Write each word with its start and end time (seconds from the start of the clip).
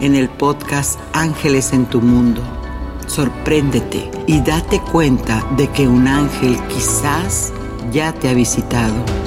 en 0.00 0.14
el 0.14 0.28
podcast 0.28 1.00
Ángeles 1.12 1.72
en 1.72 1.86
tu 1.86 2.00
Mundo. 2.00 2.42
Sorpréndete 3.06 4.10
y 4.26 4.40
date 4.40 4.80
cuenta 4.80 5.44
de 5.56 5.68
que 5.68 5.88
un 5.88 6.08
ángel 6.08 6.58
quizás 6.68 7.52
ya 7.92 8.12
te 8.12 8.28
ha 8.28 8.34
visitado. 8.34 9.25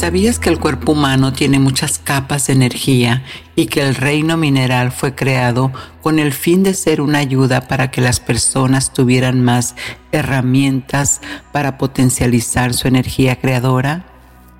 ¿Sabías 0.00 0.38
que 0.38 0.48
el 0.48 0.58
cuerpo 0.58 0.92
humano 0.92 1.34
tiene 1.34 1.58
muchas 1.58 1.98
capas 1.98 2.46
de 2.46 2.54
energía 2.54 3.22
y 3.54 3.66
que 3.66 3.82
el 3.82 3.94
reino 3.94 4.38
mineral 4.38 4.92
fue 4.92 5.14
creado 5.14 5.72
con 6.00 6.18
el 6.18 6.32
fin 6.32 6.62
de 6.62 6.72
ser 6.72 7.02
una 7.02 7.18
ayuda 7.18 7.68
para 7.68 7.90
que 7.90 8.00
las 8.00 8.18
personas 8.18 8.94
tuvieran 8.94 9.44
más 9.44 9.74
herramientas 10.10 11.20
para 11.52 11.76
potencializar 11.76 12.72
su 12.72 12.88
energía 12.88 13.36
creadora? 13.36 14.06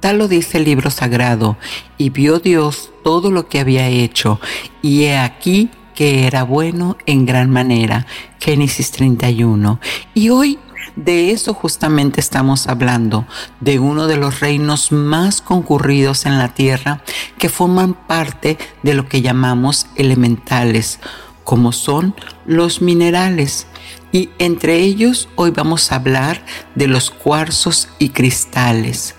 Tal 0.00 0.18
lo 0.18 0.28
dice 0.28 0.58
el 0.58 0.64
libro 0.64 0.90
sagrado, 0.90 1.56
y 1.96 2.10
vio 2.10 2.38
Dios 2.38 2.90
todo 3.02 3.30
lo 3.30 3.48
que 3.48 3.60
había 3.60 3.88
hecho, 3.88 4.40
y 4.82 5.04
he 5.04 5.16
aquí 5.16 5.70
que 5.94 6.26
era 6.26 6.42
bueno 6.42 6.98
en 7.06 7.24
gran 7.24 7.48
manera. 7.48 8.06
Génesis 8.40 8.90
31. 8.90 9.80
Y 10.12 10.28
hoy 10.28 10.58
de 10.96 11.30
eso 11.30 11.54
justamente 11.54 12.20
estamos 12.20 12.66
hablando, 12.66 13.26
de 13.60 13.78
uno 13.78 14.06
de 14.06 14.16
los 14.16 14.40
reinos 14.40 14.92
más 14.92 15.40
concurridos 15.40 16.26
en 16.26 16.38
la 16.38 16.54
tierra 16.54 17.02
que 17.38 17.48
forman 17.48 17.94
parte 17.94 18.58
de 18.82 18.94
lo 18.94 19.08
que 19.08 19.22
llamamos 19.22 19.86
elementales, 19.96 21.00
como 21.44 21.72
son 21.72 22.14
los 22.46 22.82
minerales. 22.82 23.66
Y 24.12 24.30
entre 24.38 24.78
ellos 24.78 25.28
hoy 25.36 25.50
vamos 25.50 25.92
a 25.92 25.96
hablar 25.96 26.44
de 26.74 26.88
los 26.88 27.10
cuarzos 27.10 27.88
y 27.98 28.10
cristales. 28.10 29.14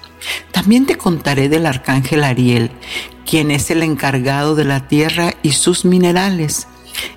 También 0.51 0.85
te 0.85 0.97
contaré 0.97 1.49
del 1.49 1.65
arcángel 1.65 2.23
Ariel, 2.23 2.71
quien 3.25 3.51
es 3.51 3.71
el 3.71 3.83
encargado 3.83 4.55
de 4.55 4.65
la 4.65 4.87
tierra 4.87 5.33
y 5.41 5.53
sus 5.53 5.85
minerales. 5.85 6.67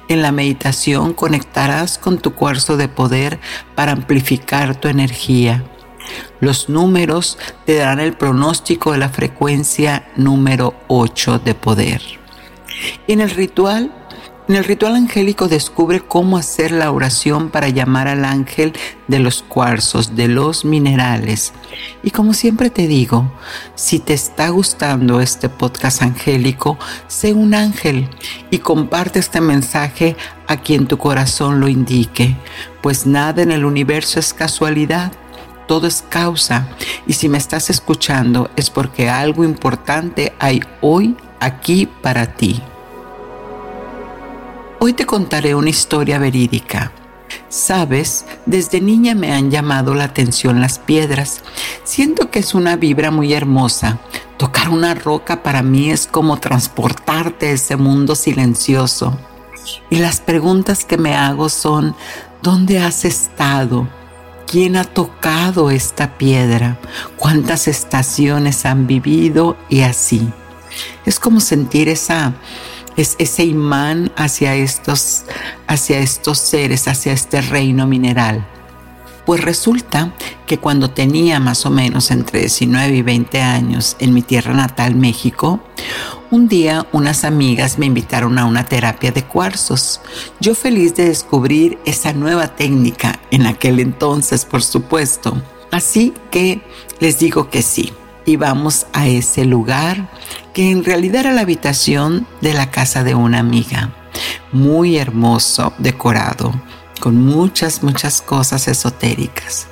En 0.09 0.23
la 0.23 0.33
meditación 0.33 1.15
conectarás 1.15 1.99
con 1.99 2.19
tu 2.19 2.35
cuarzo 2.35 2.77
de 2.77 2.89
poder 2.89 3.41
para 3.75 3.93
amplificar 3.93 4.77
tu 4.77 4.89
energía. 4.89 5.65
Los 6.41 6.69
números 6.69 7.39
te 7.65 7.77
darán 7.77 8.01
el 8.01 8.17
pronóstico 8.17 8.93
de 8.93 8.99
la 8.99 9.09
frecuencia 9.09 10.09
número 10.17 10.75
8 10.89 11.39
de 11.39 11.55
poder. 11.55 12.03
En 13.07 13.21
el 13.21 13.31
ritual 13.31 13.93
en 14.47 14.57
el 14.57 14.65
ritual 14.65 14.95
angélico 14.95 15.49
descubre 15.49 16.01
cómo 16.01 16.37
hacer 16.37 16.71
la 16.71 16.91
oración 16.91 17.49
para 17.49 17.71
llamar 17.71 18.09
al 18.09 18.27
ángel 18.27 18.75
de 19.09 19.19
los 19.19 19.43
cuarzos, 19.43 20.17
de 20.17 20.29
los 20.29 20.67
minerales. 20.67 21.55
Y 22.03 22.11
como 22.11 22.35
siempre 22.35 22.69
te 22.69 22.87
digo, 22.87 23.33
si 23.75 24.01
te 24.01 24.13
está 24.13 24.51
gustando 24.51 25.23
este 25.23 25.49
podcast 25.49 26.03
angélico, 26.03 26.79
sé 27.09 27.33
un 27.33 27.55
ángel 27.55 28.09
y 28.51 28.59
comparte 28.59 29.19
este 29.19 29.41
mensaje 29.41 30.15
a 30.47 30.59
quien 30.59 30.87
tu 30.89 30.99
corazón 30.99 31.61
lo 31.61 31.69
indique, 31.69 32.37
pues 32.83 33.07
nada 33.07 33.43
en 33.43 33.51
el 33.51 33.65
universo 33.65 34.21
es 34.21 34.35
casualidad. 34.35 35.13
Todo 35.67 35.87
es 35.87 36.05
causa 36.07 36.69
y 37.07 37.15
si 37.15 37.31
me 37.31 37.39
estás 37.39 37.71
escuchando 37.71 38.51
es 38.57 38.69
porque 38.69 39.09
algo 39.09 39.45
importante 39.45 40.35
hay 40.39 40.61
hoy 40.83 41.17
aquí 41.41 41.89
para 42.03 42.27
ti. 42.35 42.63
Hoy 44.81 44.93
te 44.93 45.07
contaré 45.07 45.55
una 45.55 45.71
historia 45.71 46.19
verídica. 46.19 46.93
Sabes, 47.49 48.27
desde 48.45 48.81
niña 48.81 49.15
me 49.15 49.33
han 49.33 49.51
llamado 49.51 49.95
la 49.95 50.05
atención 50.05 50.61
las 50.61 50.79
piedras. 50.79 51.43
Siento 51.85 52.31
que 52.31 52.41
es 52.41 52.55
una 52.55 52.77
vibra 52.77 53.11
muy 53.11 53.33
hermosa. 53.33 53.99
Tocar 54.37 54.69
una 54.69 54.95
roca 54.95 55.43
para 55.43 55.63
mí 55.63 55.91
es 55.91 56.07
como 56.07 56.39
transportarte 56.39 57.47
a 57.47 57.53
ese 57.53 57.77
mundo 57.77 58.15
silencioso. 58.15 59.19
Y 59.89 59.99
las 59.99 60.21
preguntas 60.21 60.85
que 60.85 60.99
me 60.99 61.15
hago 61.15 61.49
son, 61.49 61.95
¿dónde 62.43 62.79
has 62.79 63.05
estado? 63.05 63.89
¿Quién 64.47 64.77
ha 64.77 64.85
tocado 64.85 65.71
esta 65.71 66.19
piedra? 66.19 66.79
¿Cuántas 67.17 67.69
estaciones 67.69 68.67
han 68.67 68.87
vivido? 68.87 69.57
Y 69.69 69.83
así. 69.83 70.29
Es 71.07 71.19
como 71.19 71.41
sentir 71.41 71.89
esa 71.89 72.35
es 72.97 73.17
ese 73.19 73.45
imán 73.45 74.13
hacia 74.17 74.55
estos, 74.55 75.25
hacia 75.67 75.99
estos 75.99 76.39
seres, 76.39 76.89
hacia 76.89 77.13
este 77.13 77.41
reino 77.41 77.87
mineral. 77.87 78.47
Pues 79.27 79.41
resulta 79.43 80.13
que 80.47 80.59
cuando 80.59 80.91
tenía 80.91 81.41
más 81.41 81.65
o 81.65 81.71
menos 81.71 82.11
entre 82.11 82.41
19 82.41 82.97
y 82.97 83.03
20 83.03 83.41
años 83.41 83.97
en 83.99 84.13
mi 84.13 84.21
tierra 84.21 84.53
natal, 84.53 84.95
México, 84.95 85.61
un 86.31 86.47
día 86.47 86.87
unas 86.93 87.25
amigas 87.25 87.79
me 87.79 87.87
invitaron 87.87 88.39
a 88.39 88.45
una 88.45 88.67
terapia 88.67 89.13
de 89.13 89.25
cuarzos. 89.25 90.01
Yo 90.41 90.55
feliz 90.55 90.95
de 90.95 91.07
descubrir 91.07 91.79
esa 91.87 92.13
nueva 92.13 92.49
técnica 92.49 93.19
en 93.31 93.47
aquel 93.47 93.81
entonces, 93.81 94.45
por 94.45 94.63
supuesto. 94.63 95.41
Así 95.71 96.13
que 96.31 96.61
les 97.01 97.19
digo 97.19 97.49
que 97.49 97.63
sí 97.63 97.93
y 98.27 98.37
vamos 98.37 98.87
a 98.93 99.07
ese 99.07 99.45
lugar 99.45 100.09
que 100.53 100.71
en 100.71 100.85
realidad 100.85 101.21
era 101.21 101.33
la 101.33 101.43
habitación 101.43 102.27
de 102.41 102.55
la 102.55 102.71
casa 102.71 103.05
de 103.05 103.15
una 103.15 103.39
amiga. 103.39 103.93
Muy 104.53 104.97
hermoso, 104.97 105.73
decorado, 105.79 106.53
con 107.01 107.17
muchas, 107.17 107.83
muchas 107.83 108.23
cosas 108.23 108.69
esotéricas. 108.69 109.67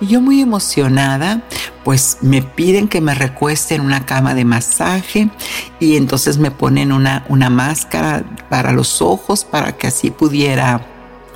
Y 0.00 0.06
yo 0.06 0.20
muy 0.20 0.40
emocionada, 0.40 1.42
pues 1.84 2.18
me 2.22 2.42
piden 2.42 2.88
que 2.88 3.00
me 3.00 3.14
recueste 3.14 3.74
en 3.74 3.82
una 3.82 4.06
cama 4.06 4.34
de 4.34 4.44
masaje 4.44 5.30
y 5.78 5.96
entonces 5.96 6.38
me 6.38 6.50
ponen 6.50 6.92
una, 6.92 7.24
una 7.28 7.50
máscara 7.50 8.24
para 8.48 8.72
los 8.72 9.00
ojos 9.02 9.44
para 9.44 9.76
que 9.76 9.86
así 9.86 10.10
pudiera 10.10 10.86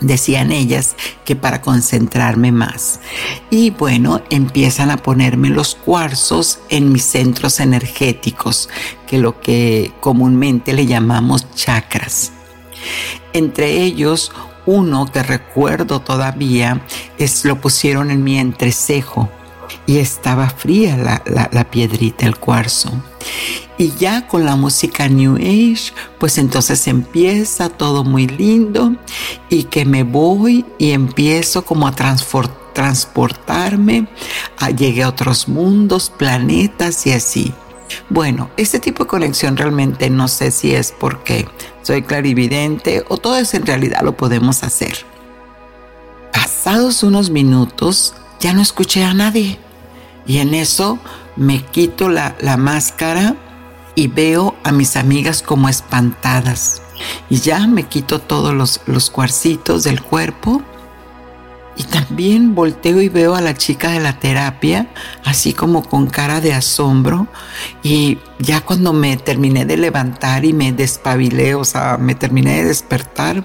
decían 0.00 0.52
ellas 0.52 0.96
que 1.24 1.36
para 1.36 1.60
concentrarme 1.60 2.52
más. 2.52 3.00
Y 3.50 3.70
bueno, 3.70 4.22
empiezan 4.30 4.90
a 4.90 4.96
ponerme 4.96 5.50
los 5.50 5.74
cuarzos 5.74 6.58
en 6.68 6.92
mis 6.92 7.04
centros 7.04 7.60
energéticos, 7.60 8.68
que 9.06 9.18
lo 9.18 9.40
que 9.40 9.92
comúnmente 10.00 10.72
le 10.72 10.86
llamamos 10.86 11.52
chakras. 11.54 12.32
Entre 13.32 13.82
ellos, 13.82 14.32
uno 14.66 15.10
que 15.10 15.22
recuerdo 15.22 16.00
todavía 16.00 16.84
es 17.18 17.44
lo 17.44 17.60
pusieron 17.60 18.10
en 18.10 18.24
mi 18.24 18.38
entrecejo 18.38 19.30
y 19.86 19.98
estaba 19.98 20.48
fría 20.48 20.96
la, 20.96 21.48
la 21.52 21.70
piedrita, 21.70 22.26
el 22.26 22.36
cuarzo. 22.36 22.90
Y 23.76 23.92
ya 23.92 24.26
con 24.28 24.44
la 24.44 24.56
música 24.56 25.08
New 25.08 25.36
Age, 25.36 25.92
pues 26.18 26.38
entonces 26.38 26.86
empieza 26.86 27.68
todo 27.68 28.04
muy 28.04 28.26
lindo 28.26 28.94
y 29.48 29.64
que 29.64 29.84
me 29.84 30.04
voy 30.04 30.64
y 30.78 30.92
empiezo 30.92 31.64
como 31.64 31.88
a 31.88 31.94
transportarme, 32.72 34.06
a, 34.58 34.70
llegué 34.70 35.02
a 35.02 35.08
otros 35.08 35.48
mundos, 35.48 36.10
planetas 36.10 37.06
y 37.06 37.12
así. 37.12 37.52
Bueno, 38.08 38.50
este 38.56 38.80
tipo 38.80 39.04
de 39.04 39.08
conexión 39.08 39.56
realmente 39.56 40.10
no 40.10 40.28
sé 40.28 40.50
si 40.50 40.74
es 40.74 40.92
porque 40.92 41.48
soy 41.82 42.02
clarividente 42.02 43.04
o 43.08 43.16
todo 43.18 43.36
eso 43.36 43.56
en 43.56 43.66
realidad 43.66 44.02
lo 44.02 44.16
podemos 44.16 44.62
hacer. 44.62 45.04
Pasados 46.32 47.02
unos 47.02 47.30
minutos 47.30 48.14
ya 48.40 48.52
no 48.52 48.62
escuché 48.62 49.04
a 49.04 49.14
nadie 49.14 49.58
y 50.26 50.38
en 50.38 50.54
eso 50.54 50.98
me 51.36 51.64
quito 51.64 52.08
la, 52.08 52.34
máscara 52.58 53.36
y 53.94 54.08
veo 54.08 54.54
a 54.64 54.72
mis 54.72 54.96
amigas 54.96 55.42
como 55.42 55.68
espantadas. 55.68 56.82
Y 57.28 57.38
ya 57.38 57.66
me 57.66 57.84
quito 57.84 58.20
todos 58.20 58.54
los, 58.54 58.80
los 58.86 59.10
cuarcitos 59.10 59.84
del 59.84 60.02
cuerpo. 60.02 60.62
Y 61.76 61.82
también 61.82 62.54
volteo 62.54 63.00
y 63.00 63.08
veo 63.08 63.34
a 63.34 63.40
la 63.40 63.56
chica 63.56 63.90
de 63.90 63.98
la 63.98 64.20
terapia, 64.20 64.88
así 65.24 65.52
como 65.52 65.88
con 65.88 66.06
cara 66.06 66.40
de 66.40 66.54
asombro. 66.54 67.26
Y 67.82 68.18
ya 68.38 68.60
cuando 68.60 68.92
me 68.92 69.16
terminé 69.16 69.64
de 69.64 69.76
levantar 69.76 70.44
y 70.44 70.52
me 70.52 70.72
despabilé, 70.72 71.56
o 71.56 71.64
sea, 71.64 71.96
me 71.96 72.14
terminé 72.14 72.58
de 72.58 72.64
despertar, 72.66 73.44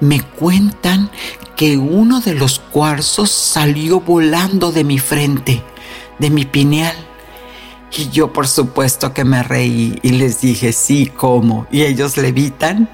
me 0.00 0.22
cuentan 0.22 1.10
que 1.56 1.78
uno 1.78 2.20
de 2.20 2.34
los 2.34 2.58
cuarzos 2.58 3.30
salió 3.30 4.00
volando 4.00 4.72
de 4.72 4.84
mi 4.84 4.98
frente, 4.98 5.62
de 6.18 6.30
mi 6.30 6.44
pineal. 6.44 6.96
Y 7.96 8.10
yo 8.10 8.32
por 8.32 8.48
supuesto 8.48 9.14
que 9.14 9.24
me 9.24 9.42
reí 9.42 9.98
y 10.02 10.10
les 10.10 10.40
dije, 10.40 10.72
sí, 10.72 11.06
¿cómo? 11.06 11.66
Y 11.70 11.82
ellos 11.82 12.16
levitan 12.16 12.90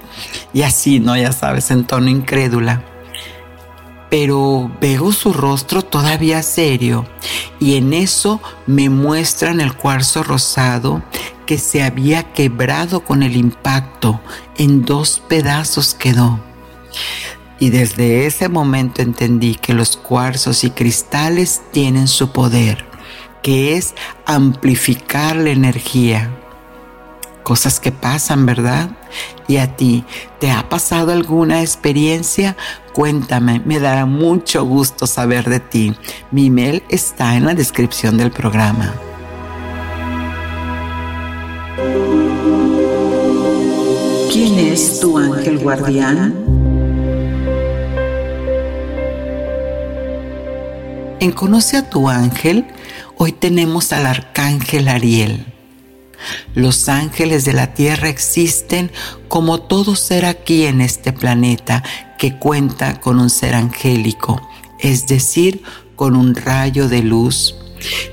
y 0.53 0.61
así, 0.61 0.99
¿no? 0.99 1.17
Ya 1.17 1.31
sabes, 1.31 1.71
en 1.71 1.85
tono 1.85 2.09
incrédula 2.09 2.83
pero 4.13 4.71
veo 4.79 5.11
su 5.11 5.33
rostro 5.33 5.81
todavía 5.81 6.43
serio 6.43 7.07
y 7.59 7.77
en 7.77 7.93
eso 7.93 8.39
me 8.67 8.87
muestran 8.87 9.59
el 9.59 9.73
cuarzo 9.73 10.21
rosado 10.21 11.01
que 11.47 11.57
se 11.57 11.81
había 11.81 12.31
quebrado 12.31 12.99
con 13.03 13.23
el 13.23 13.35
impacto, 13.35 14.21
en 14.55 14.85
dos 14.85 15.19
pedazos 15.27 15.95
quedó. 15.95 16.39
Y 17.57 17.71
desde 17.71 18.27
ese 18.27 18.49
momento 18.49 19.01
entendí 19.01 19.55
que 19.55 19.73
los 19.73 19.97
cuarzos 19.97 20.63
y 20.63 20.69
cristales 20.69 21.63
tienen 21.71 22.07
su 22.07 22.31
poder, 22.31 22.85
que 23.43 23.77
es 23.77 23.93
amplificar 24.25 25.35
la 25.35 25.51
energía 25.51 26.31
cosas 27.43 27.79
que 27.79 27.91
pasan, 27.91 28.45
¿verdad? 28.45 28.89
¿Y 29.47 29.57
a 29.57 29.75
ti 29.75 30.05
te 30.39 30.49
ha 30.49 30.67
pasado 30.69 31.11
alguna 31.11 31.61
experiencia? 31.61 32.55
Cuéntame, 32.93 33.61
me 33.65 33.79
dará 33.79 34.05
mucho 34.05 34.65
gusto 34.65 35.05
saber 35.05 35.49
de 35.49 35.59
ti. 35.59 35.95
Mi 36.31 36.47
email 36.47 36.83
está 36.89 37.35
en 37.35 37.45
la 37.45 37.53
descripción 37.53 38.17
del 38.17 38.31
programa. 38.31 38.93
¿Quién 44.31 44.57
es 44.57 44.99
tu 44.99 45.17
ángel 45.17 45.59
guardián? 45.59 46.33
En 51.19 51.31
Conoce 51.31 51.77
a 51.77 51.89
tu 51.89 52.09
ángel, 52.09 52.65
hoy 53.23 53.31
tenemos 53.31 53.93
al 53.93 54.05
arcángel 54.05 54.89
Ariel. 54.89 55.45
Los 56.55 56.89
ángeles 56.89 57.45
de 57.45 57.53
la 57.53 57.73
tierra 57.73 58.09
existen 58.09 58.91
como 59.29 59.61
todo 59.61 59.95
ser 59.95 60.25
aquí 60.25 60.65
en 60.65 60.81
este 60.81 61.13
planeta 61.13 61.83
que 62.19 62.37
cuenta 62.37 62.99
con 62.99 63.21
un 63.21 63.29
ser 63.29 63.55
angélico, 63.55 64.41
es 64.77 65.07
decir, 65.07 65.63
con 65.95 66.17
un 66.17 66.35
rayo 66.35 66.89
de 66.89 67.01
luz. 67.01 67.55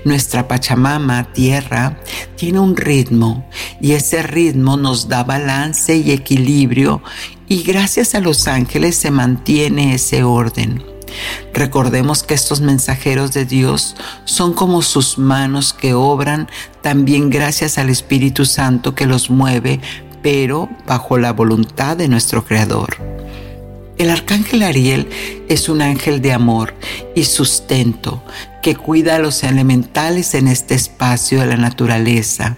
Nuestra 0.05 0.47
Pachamama, 0.47 1.33
tierra, 1.33 1.99
tiene 2.37 2.61
un 2.61 2.77
ritmo 2.77 3.49
y 3.81 3.93
ese 3.93 4.23
ritmo 4.23 4.77
nos 4.77 5.09
da 5.09 5.25
balance 5.25 5.97
y 5.97 6.13
equilibrio 6.13 7.03
y 7.49 7.65
gracias 7.65 8.15
a 8.15 8.21
los 8.21 8.47
ángeles 8.47 8.95
se 8.95 9.11
mantiene 9.11 9.95
ese 9.95 10.23
orden. 10.23 10.90
Recordemos 11.55 12.23
que 12.23 12.35
estos 12.35 12.61
mensajeros 12.61 13.33
de 13.33 13.45
Dios 13.45 13.97
son 14.25 14.53
como 14.53 14.83
sus 14.83 15.19
manos 15.19 15.73
que 15.73 15.95
obran 15.95 16.49
también 16.83 17.31
gracias 17.31 17.79
al 17.79 17.91
Espíritu 17.91 18.45
Santo 18.45 18.95
que 18.95 19.07
los 19.07 19.31
mueve, 19.31 19.81
pero 20.23 20.69
bajo 20.87 21.19
la 21.19 21.33
voluntad 21.33 21.97
de 21.97 22.09
nuestro 22.09 22.45
Creador. 22.45 22.97
El 24.01 24.09
arcángel 24.09 24.63
Ariel 24.63 25.11
es 25.51 25.69
un 25.69 25.83
ángel 25.83 26.23
de 26.23 26.33
amor 26.33 26.75
y 27.15 27.25
sustento 27.25 28.25
que 28.63 28.75
cuida 28.75 29.17
a 29.17 29.19
los 29.19 29.45
elementales 29.45 30.35
en 30.35 30.49
este 30.49 30.75
espacio 30.75 31.41
de 31.41 31.47
la 31.47 31.59
naturaleza 31.59 32.57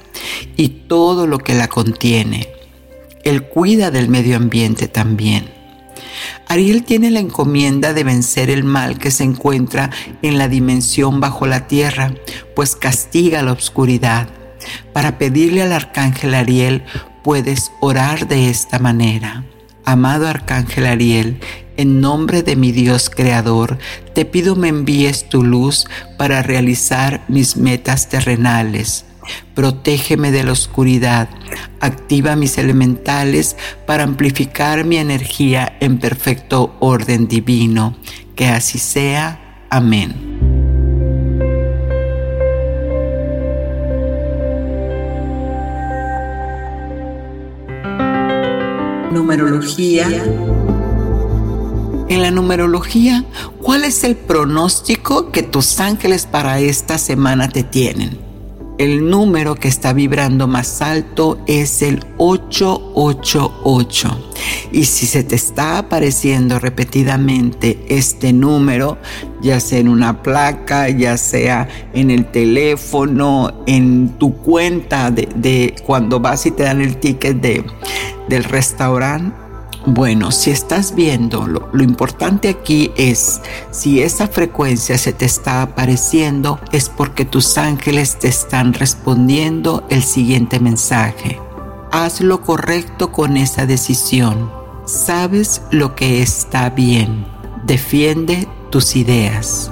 y 0.57 0.69
todo 0.69 1.27
lo 1.27 1.39
que 1.39 1.55
la 1.55 1.67
contiene. 1.67 2.49
Él 3.25 3.43
cuida 3.43 3.91
del 3.91 4.09
medio 4.09 4.37
ambiente 4.37 4.87
también. 4.87 5.52
Ariel 6.49 6.85
tiene 6.85 7.11
la 7.11 7.21
encomienda 7.21 7.93
de 7.93 8.05
vencer 8.05 8.51
el 8.51 8.65
mal 8.65 8.99
que 8.99 9.11
se 9.11 9.25
encuentra 9.25 9.91
en 10.23 10.39
la 10.39 10.49
dimensión 10.49 11.21
bajo 11.21 11.47
la 11.47 11.67
tierra, 11.67 12.15
pues 12.55 12.77
castiga 12.77 13.43
la 13.43 13.53
oscuridad. 13.53 14.29
Para 14.93 15.19
pedirle 15.19 15.63
al 15.63 15.73
arcángel 15.73 16.35
Ariel 16.35 16.83
puedes 17.23 17.73
orar 17.81 18.29
de 18.29 18.51
esta 18.51 18.79
manera. 18.79 19.45
Amado 19.85 20.29
arcángel 20.29 20.87
Ariel, 20.87 21.41
en 21.77 22.01
nombre 22.01 22.43
de 22.43 22.57
mi 22.57 22.71
Dios 22.71 23.11
Creador, 23.11 23.79
te 24.15 24.25
pido 24.25 24.55
me 24.57 24.69
envíes 24.69 25.29
tu 25.29 25.43
luz 25.43 25.87
para 26.19 26.43
realizar 26.43 27.25
mis 27.29 27.57
metas 27.57 28.09
terrenales 28.09 29.07
Protégeme 29.55 30.31
de 30.31 30.45
la 30.45 30.53
oscuridad. 30.53 31.29
Activa 31.81 32.37
mis 32.37 32.59
elementales 32.59 33.57
para 33.87 34.05
amplificar 34.05 34.85
mi 34.85 34.97
energía 34.97 35.77
en 35.81 35.99
perfecto 35.99 36.77
orden 36.81 37.29
divino. 37.29 37.97
Que 38.35 38.47
así 38.47 38.79
sea. 38.79 39.67
Amén. 39.71 40.33
Numerología. 49.13 50.07
En 52.09 52.21
la 52.21 52.31
numerología, 52.31 53.25
¿cuál 53.63 53.85
es 53.85 54.05
el 54.05 54.17
pronóstico 54.17 55.31
que 55.31 55.43
tus 55.43 55.81
ángeles 55.81 56.27
para 56.27 56.61
esta 56.61 56.99
semana 56.99 57.49
te 57.49 57.63
tienen? 57.63 58.32
El 58.79 59.09
número 59.09 59.55
que 59.55 59.69
está 59.69 59.93
vibrando 59.93 60.49
más 60.49 60.83
alto 60.83 61.39
es 61.47 61.83
el 61.83 62.05
888. 62.19 64.31
Y 64.73 64.85
si 64.85 65.07
se 65.07 65.23
te 65.23 65.37
está 65.37 65.79
apareciendo 65.79 66.59
repetidamente 66.59 67.85
este 67.89 68.33
número, 68.33 68.99
ya 69.43 69.61
sea 69.61 69.79
en 69.79 69.89
una 69.89 70.23
placa, 70.23 70.89
ya 70.89 71.19
sea 71.19 71.69
en 71.93 72.11
el 72.11 72.25
teléfono, 72.27 73.63
en 73.67 74.11
tu 74.19 74.35
cuenta 74.37 75.11
de, 75.11 75.75
cuando 75.85 76.21
vas 76.21 76.47
y 76.47 76.53
te 76.53 76.63
dan 76.63 76.81
el 76.81 76.97
ticket 76.97 77.39
de, 77.41 77.65
del 78.29 78.45
restaurante, 78.45 79.42
bueno, 79.87 80.31
si 80.31 80.51
estás 80.51 80.95
viendo, 80.95 81.47
lo, 81.47 81.83
importante 81.83 82.49
aquí 82.49 82.93
es, 82.97 83.41
si 83.73 84.01
esa 84.01 84.29
frecuencia 84.29 84.97
se 84.97 85.13
te 85.13 85.25
está 85.25 85.63
apareciendo, 85.63 86.61
es 86.71 86.89
porque 86.89 87.25
tus 87.25 87.59
ángeles 87.59 88.19
te 88.19 88.29
están 88.29 88.75
respondiendo 88.75 89.85
el 89.91 90.03
siguiente 90.03 90.61
mensaje. 90.61 91.41
Haz 91.91 92.21
lo 92.21 92.43
correcto 92.43 93.11
con 93.11 93.37
esa 93.37 93.67
decisión. 93.67 94.51
Sabes 94.87 95.63
lo 95.71 95.95
que 95.95 96.23
está 96.23 96.71
bien. 96.71 97.27
Defiende 97.65 98.49
tus 98.71 98.97
ideas. 98.97 99.71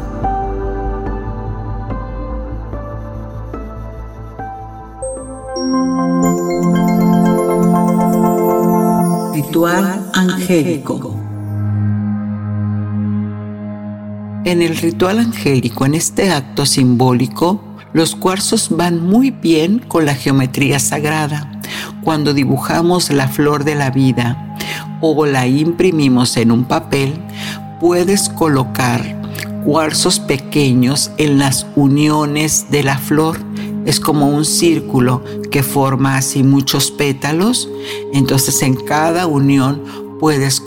Ritual 9.43 10.11
angélico. 10.13 11.17
En 14.45 14.61
el 14.61 14.77
ritual 14.77 15.19
angélico, 15.19 15.87
en 15.87 15.95
este 15.95 16.31
acto 16.31 16.67
simbólico, 16.67 17.65
los 17.95 18.15
cuarzos 18.15 18.69
van 18.71 19.03
muy 19.03 19.31
bien 19.31 19.79
con 19.79 20.05
la 20.05 20.15
geometría 20.15 20.79
sagrada. 20.79 21.51
Cuando 22.05 22.35
dibujamos 22.35 23.09
la 23.11 23.29
flor 23.29 23.65
de 23.65 23.77
la 23.77 23.91
vida 23.91 24.57
o 25.01 25.25
la 25.25 25.47
imprimimos 25.47 26.37
en 26.37 26.53
un 26.53 26.65
papel, 26.65 27.15
puedes 27.81 28.29
colocar 28.29 29.03
cuarzos 29.65 30.21
pequeños 30.21 31.13
en 31.17 31.39
las 31.39 31.67
uniones 31.77 32.67
de 32.71 32.83
la 32.83 32.99
flor 32.99 33.39
es 33.87 34.01
como 34.01 34.29
un 34.29 34.45
círculo 34.45 35.23
que 35.51 35.63
forma 35.63 36.17
así 36.17 36.43
muchos 36.43 36.91
pétalos. 36.91 37.69
Entonces 38.13 38.63
en 38.63 38.75
cada 38.75 39.27
unión 39.27 39.83
puedes, 40.21 40.63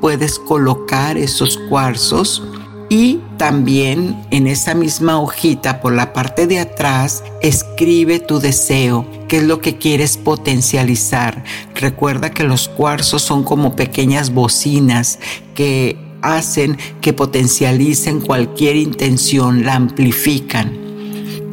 puedes 0.00 0.38
colocar 0.38 1.16
esos 1.16 1.58
cuarzos 1.68 2.42
y 2.88 3.20
también 3.38 4.20
en 4.32 4.48
esa 4.48 4.74
misma 4.74 5.20
hojita 5.20 5.80
por 5.80 5.92
la 5.92 6.12
parte 6.12 6.48
de 6.48 6.58
atrás 6.58 7.22
escribe 7.40 8.18
tu 8.18 8.40
deseo, 8.40 9.06
qué 9.28 9.38
es 9.38 9.44
lo 9.44 9.60
que 9.60 9.78
quieres 9.78 10.16
potencializar. 10.16 11.44
Recuerda 11.76 12.30
que 12.30 12.42
los 12.42 12.68
cuarzos 12.68 13.22
son 13.22 13.44
como 13.44 13.76
pequeñas 13.76 14.34
bocinas 14.34 15.20
que 15.54 15.96
hacen 16.20 16.78
que 17.00 17.12
potencialicen 17.12 18.20
cualquier 18.20 18.74
intención, 18.74 19.64
la 19.64 19.76
amplifican. 19.76 20.76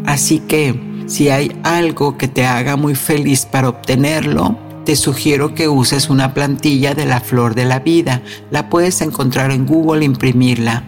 Así 0.07 0.39
que 0.39 0.86
si 1.07 1.29
hay 1.29 1.57
algo 1.63 2.17
que 2.17 2.27
te 2.27 2.45
haga 2.45 2.75
muy 2.75 2.93
feliz 2.93 3.45
para 3.45 3.69
obtenerlo, 3.69 4.57
te 4.85 4.95
sugiero 4.95 5.55
que 5.55 5.67
uses 5.67 6.09
una 6.09 6.33
plantilla 6.33 6.93
de 6.93 7.05
la 7.05 7.19
flor 7.19 7.55
de 7.55 7.65
la 7.65 7.79
vida. 7.79 8.21
La 8.51 8.69
puedes 8.69 9.01
encontrar 9.01 9.51
en 9.51 9.65
Google, 9.65 10.05
imprimirla. 10.05 10.83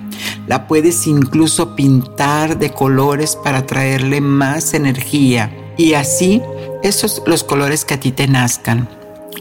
La 0.47 0.67
puedes 0.67 1.07
incluso 1.07 1.75
pintar 1.75 2.57
de 2.57 2.69
colores 2.69 3.35
para 3.35 3.65
traerle 3.65 4.21
más 4.21 4.73
energía. 4.73 5.53
Y 5.77 5.95
así, 5.95 6.41
esos 6.83 7.21
los 7.25 7.43
colores 7.43 7.83
que 7.83 7.95
a 7.95 7.99
ti 7.99 8.11
te 8.11 8.27
nazcan. 8.27 8.87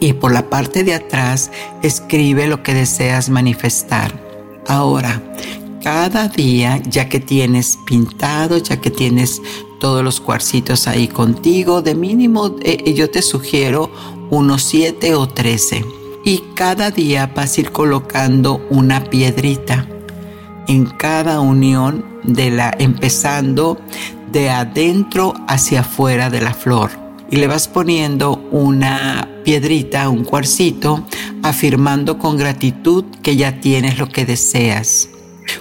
Y 0.01 0.13
por 0.13 0.31
la 0.33 0.49
parte 0.49 0.83
de 0.83 0.93
atrás, 0.93 1.51
escribe 1.81 2.47
lo 2.47 2.63
que 2.63 2.73
deseas 2.73 3.29
manifestar. 3.29 4.13
Ahora, 4.67 5.21
cada 5.83 6.27
día, 6.27 6.81
ya 6.85 7.07
que 7.07 7.19
tienes 7.19 7.77
pintado, 7.85 8.57
ya 8.57 8.81
que 8.81 8.91
tienes 8.91 9.41
todos 9.79 10.03
los 10.03 10.19
cuarcitos 10.19 10.87
ahí 10.87 11.07
contigo, 11.07 11.81
de 11.81 11.95
mínimo 11.95 12.55
eh, 12.61 12.93
yo 12.93 13.09
te 13.09 13.21
sugiero 13.21 13.89
unos 14.29 14.63
7 14.63 15.15
o 15.15 15.27
13. 15.27 15.85
Y 16.25 16.39
cada 16.53 16.91
día 16.91 17.31
vas 17.33 17.57
a 17.57 17.61
ir 17.61 17.71
colocando 17.71 18.61
una 18.69 19.05
piedrita 19.05 19.87
en 20.67 20.85
cada 20.85 21.39
unión 21.39 22.05
de 22.23 22.51
la, 22.51 22.75
empezando 22.77 23.79
de 24.31 24.49
adentro 24.49 25.33
hacia 25.47 25.79
afuera 25.79 26.29
de 26.29 26.41
la 26.41 26.53
flor. 26.53 26.91
Y 27.31 27.37
le 27.37 27.47
vas 27.47 27.67
poniendo 27.67 28.35
una 28.51 29.29
piedrita, 29.43 30.09
un 30.09 30.23
cuarcito, 30.23 31.05
afirmando 31.41 32.17
con 32.17 32.37
gratitud 32.37 33.05
que 33.21 33.35
ya 33.35 33.59
tienes 33.59 33.97
lo 33.97 34.09
que 34.09 34.25
deseas. 34.25 35.09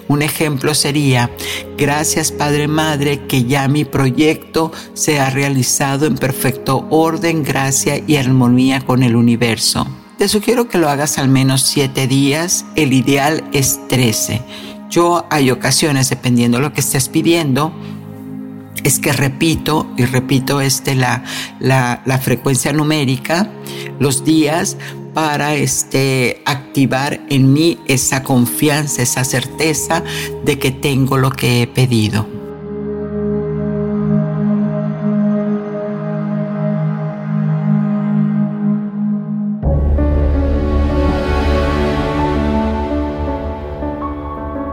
Un 0.09 0.23
ejemplo 0.23 0.75
sería, 0.75 1.31
gracias 1.77 2.33
Padre 2.33 2.69
Madre 2.69 3.27
que 3.27 3.45
ya 3.45 3.69
mi 3.69 3.85
proyecto 3.85 4.73
se 4.95 5.21
ha 5.21 5.31
realizado 5.31 6.07
en 6.07 6.17
perfecto 6.17 6.87
orden, 6.91 7.43
gracia 7.43 8.03
y 8.07 8.17
armonía 8.17 8.81
con 8.81 9.03
el 9.03 9.17
universo. 9.17 9.87
Te 10.19 10.27
sugiero 10.29 10.69
que 10.69 10.79
lo 10.79 10.89
hagas 10.89 11.19
al 11.19 11.29
menos 11.29 11.63
siete 11.63 12.09
días, 12.09 12.65
el 12.75 12.93
ideal 12.93 13.45
es 13.53 13.87
13. 13.89 14.43
Yo 14.91 15.27
hay 15.31 15.51
ocasiones, 15.51 16.11
dependiendo 16.11 16.59
de 16.59 16.65
lo 16.65 16.73
que 16.73 16.81
estés 16.81 17.09
pidiendo, 17.09 17.73
es 18.83 18.99
que 18.99 19.13
repito 19.13 19.87
y 19.97 20.05
repito 20.05 20.61
este, 20.61 20.95
la, 20.95 21.23
la, 21.61 22.03
la 22.05 22.19
frecuencia 22.19 22.73
numérica, 22.73 23.51
los 23.99 24.25
días, 24.25 24.77
para 25.19 25.57
este, 25.57 26.43
activar 26.45 27.19
en 27.29 27.53
mí 27.53 27.77
esa 27.89 28.23
confianza, 28.23 29.03
esa 29.03 29.25
certeza 29.25 30.05
de 30.45 30.61
que 30.61 30.71
tengo 30.71 31.17
lo 31.17 31.33
que 31.33 31.63
he 31.63 31.67
pedido. 31.67 32.25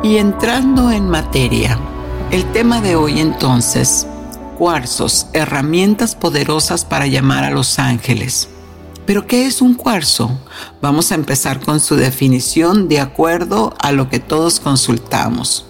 Y 0.04 0.18
entrando 0.18 0.92
en 0.92 1.10
materia, 1.10 1.80
el 2.30 2.46
tema 2.52 2.82
de 2.82 2.96
hoy 2.96 3.20
entonces, 3.20 4.06
cuarzos, 4.60 5.26
herramientas 5.34 6.14
poderosas 6.14 6.86
para 6.86 7.08
llamar 7.08 7.44
a 7.46 7.50
los 7.50 7.80
ángeles. 7.80 8.50
Pero 9.06 9.28
¿qué 9.28 9.46
es 9.46 9.62
un 9.62 9.76
cuarzo? 9.76 10.32
Vamos 10.82 11.12
a 11.12 11.16
empezar 11.16 11.60
con 11.60 11.80
su 11.80 11.96
definición 11.96 12.88
de 12.88 13.00
acuerdo 13.00 13.76
a 13.80 13.92
lo 13.92 14.10
que 14.10 14.20
todos 14.20 14.60
consultamos, 14.60 15.66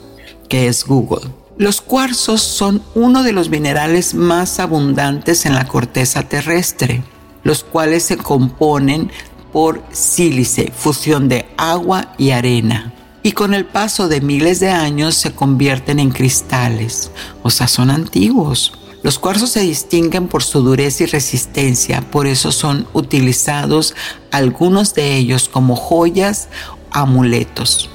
que 0.48 0.68
es 0.68 0.86
Google. 0.86 1.30
Los 1.58 1.82
cuarzos 1.82 2.42
son 2.42 2.82
uno 2.96 3.24
de 3.24 3.34
los 3.34 3.50
minerales 3.50 4.14
más 4.14 4.60
abundantes 4.60 5.46
en 5.46 5.56
la 5.56 5.68
corteza 5.68 6.24
terrestre, 6.24 7.04
los 7.44 7.64
cuales 7.64 8.04
se 8.04 8.18
componen 8.18 9.12
por 9.52 9.82
sílice, 9.92 10.72
fusión 10.76 11.30
de 11.30 11.46
agua 11.58 12.14
y 12.18 12.32
arena. 12.32 12.94
Y 13.24 13.32
con 13.32 13.54
el 13.54 13.66
paso 13.66 14.08
de 14.08 14.22
miles 14.22 14.60
de 14.60 14.70
años 14.70 15.16
se 15.16 15.34
convierten 15.34 16.00
en 16.00 16.12
cristales, 16.12 17.12
o 17.42 17.50
sea, 17.50 17.68
son 17.68 17.90
antiguos. 17.90 18.74
Los 19.06 19.20
cuarzos 19.20 19.52
se 19.52 19.60
distinguen 19.60 20.28
por 20.28 20.42
su 20.42 20.64
dureza 20.64 21.04
y 21.04 21.06
resistencia, 21.06 22.02
por 22.10 22.26
eso 22.26 22.52
son 22.52 22.88
utilizados 22.92 23.94
algunos 24.32 24.96
de 24.96 25.16
ellos 25.16 25.48
como 25.48 25.76
joyas, 25.76 26.48
amuletos. 26.90 27.88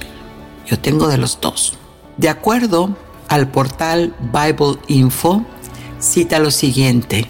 Yo 0.65 0.79
tengo 0.79 1.09
de 1.09 1.17
los 1.17 1.41
dos. 1.41 1.73
De 2.15 2.29
acuerdo 2.29 2.95
al 3.27 3.49
portal 3.49 4.15
Bible 4.31 4.79
Info, 4.87 5.43
cita 5.99 6.39
lo 6.39 6.49
siguiente. 6.49 7.29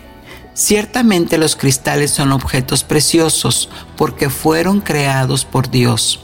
Ciertamente 0.53 1.39
los 1.39 1.55
cristales 1.55 2.11
son 2.11 2.33
objetos 2.33 2.83
preciosos 2.83 3.67
porque 3.97 4.29
fueron 4.29 4.81
creados 4.81 5.43
por 5.43 5.71
Dios 5.71 6.19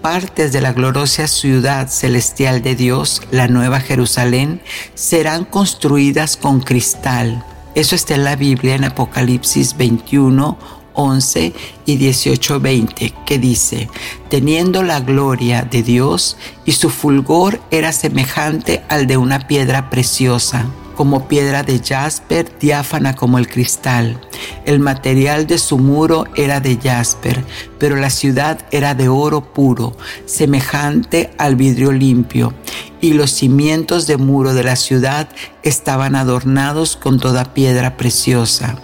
partes 0.00 0.52
de 0.52 0.60
la 0.60 0.72
gloriosa 0.72 1.26
ciudad 1.26 1.88
celestial 1.88 2.62
de 2.62 2.74
Dios, 2.74 3.22
la 3.30 3.48
Nueva 3.48 3.80
Jerusalén, 3.80 4.60
serán 4.94 5.44
construidas 5.44 6.36
con 6.36 6.60
cristal. 6.60 7.44
Eso 7.74 7.94
está 7.94 8.14
en 8.14 8.24
la 8.24 8.36
Biblia 8.36 8.74
en 8.74 8.84
Apocalipsis 8.84 9.76
21, 9.76 10.58
11 10.94 11.52
y 11.86 11.96
18, 11.96 12.60
20, 12.60 13.14
que 13.26 13.38
dice, 13.38 13.88
teniendo 14.28 14.82
la 14.82 15.00
gloria 15.00 15.62
de 15.62 15.82
Dios 15.82 16.36
y 16.64 16.72
su 16.72 16.90
fulgor 16.90 17.60
era 17.70 17.92
semejante 17.92 18.82
al 18.88 19.06
de 19.06 19.16
una 19.16 19.46
piedra 19.46 19.90
preciosa 19.90 20.66
como 21.00 21.28
piedra 21.28 21.62
de 21.62 21.78
jasper, 21.78 22.58
diáfana 22.60 23.16
como 23.16 23.38
el 23.38 23.48
cristal. 23.48 24.20
El 24.66 24.80
material 24.80 25.46
de 25.46 25.56
su 25.56 25.78
muro 25.78 26.26
era 26.34 26.60
de 26.60 26.76
jasper, 26.76 27.42
pero 27.78 27.96
la 27.96 28.10
ciudad 28.10 28.66
era 28.70 28.94
de 28.94 29.08
oro 29.08 29.54
puro, 29.54 29.96
semejante 30.26 31.30
al 31.38 31.56
vidrio 31.56 31.90
limpio, 31.90 32.52
y 33.00 33.14
los 33.14 33.30
cimientos 33.30 34.06
de 34.06 34.18
muro 34.18 34.52
de 34.52 34.62
la 34.62 34.76
ciudad 34.76 35.30
estaban 35.62 36.16
adornados 36.16 36.98
con 36.98 37.18
toda 37.18 37.54
piedra 37.54 37.96
preciosa. 37.96 38.76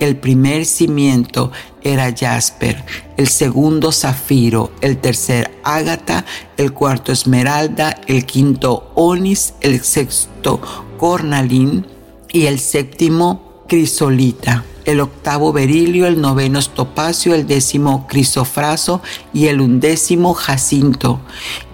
El 0.00 0.16
primer 0.16 0.66
cimiento 0.66 1.52
era 1.80 2.12
jasper, 2.12 2.84
el 3.16 3.28
segundo 3.28 3.92
zafiro, 3.92 4.72
el 4.80 4.98
tercer 4.98 5.48
ágata, 5.62 6.24
el 6.56 6.72
cuarto 6.72 7.12
esmeralda, 7.12 8.00
el 8.08 8.26
quinto 8.26 8.90
onis, 8.96 9.54
el 9.60 9.80
sexto 9.80 10.60
cornalín 11.02 11.84
y 12.32 12.46
el 12.46 12.60
séptimo 12.60 13.64
crisolita, 13.66 14.64
el 14.84 15.00
octavo 15.00 15.52
berilio, 15.52 16.06
el 16.06 16.20
noveno 16.20 16.62
topacio, 16.62 17.34
el 17.34 17.44
décimo 17.44 18.06
crisofraso 18.06 19.02
y 19.34 19.48
el 19.48 19.60
undécimo 19.60 20.32
jacinto 20.32 21.20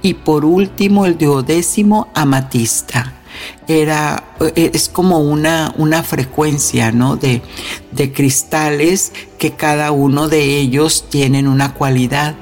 y 0.01 0.15
por 0.15 0.47
último 0.47 1.05
el 1.05 1.19
duodécimo 1.19 2.09
amatista 2.15 3.21
era, 3.67 4.35
eh, 4.41 4.71
es 4.73 4.89
como 4.89 5.19
una, 5.19 5.75
una 5.77 6.03
frecuencia, 6.03 6.91
¿no? 6.91 7.17
De, 7.17 7.43
de 7.93 8.13
cristales 8.15 9.13
que 9.39 9.53
cada 9.53 9.93
uno 9.93 10.29
de 10.29 10.59
ellos 10.59 11.05
tienen 11.11 11.47
una 11.47 11.75
cualidad. 11.75 12.35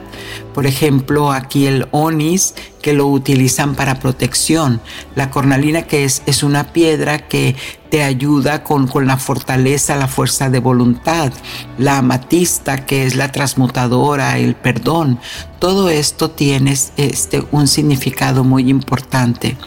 Por 0.56 0.66
ejemplo, 0.66 1.32
aquí 1.32 1.66
el 1.66 1.86
onis, 1.90 2.54
que 2.80 2.94
lo 2.94 3.08
utilizan 3.08 3.74
para 3.74 4.00
protección. 4.00 4.80
La 5.14 5.28
cornalina, 5.30 5.82
que 5.82 6.04
es, 6.04 6.22
es 6.24 6.42
una 6.42 6.72
piedra 6.72 7.18
que 7.18 7.54
te 7.90 8.02
ayuda 8.02 8.64
con, 8.64 8.86
con, 8.86 9.06
la 9.06 9.18
fortaleza, 9.18 9.96
la 9.96 10.08
fuerza 10.08 10.48
de 10.48 10.58
voluntad. 10.58 11.30
La 11.76 11.98
amatista, 11.98 12.86
que 12.86 13.04
es 13.04 13.16
la 13.16 13.30
transmutadora, 13.32 14.38
el 14.38 14.54
perdón. 14.54 15.20
Todo 15.58 15.90
esto 15.90 16.30
tiene 16.30 16.74
este, 16.96 17.44
un 17.52 17.68
significado 17.68 18.42
muy 18.42 18.70
importante. 18.70 19.58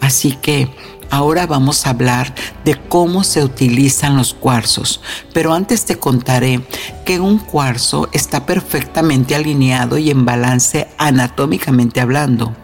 Así 0.00 0.38
que 0.40 0.70
Ahora 1.10 1.46
vamos 1.46 1.86
a 1.86 1.90
hablar 1.90 2.34
de 2.64 2.76
cómo 2.76 3.24
se 3.24 3.42
utilizan 3.42 4.16
los 4.16 4.34
cuarzos, 4.34 5.00
pero 5.32 5.54
antes 5.54 5.86
te 5.86 5.98
contaré 5.98 6.60
que 7.06 7.18
un 7.18 7.38
cuarzo 7.38 8.08
está 8.12 8.44
perfectamente 8.44 9.34
alineado 9.34 9.96
y 9.96 10.10
en 10.10 10.26
balance 10.26 10.88
anatómicamente 10.98 12.00
hablando. 12.00 12.54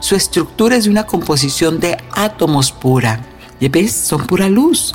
Su 0.00 0.16
estructura 0.16 0.76
es 0.76 0.84
de 0.84 0.90
una 0.90 1.04
composición 1.04 1.80
de 1.80 1.96
átomos 2.12 2.72
pura 2.72 3.24
Y 3.60 3.68
ves, 3.68 3.92
son 3.92 4.26
pura 4.26 4.48
luz. 4.48 4.94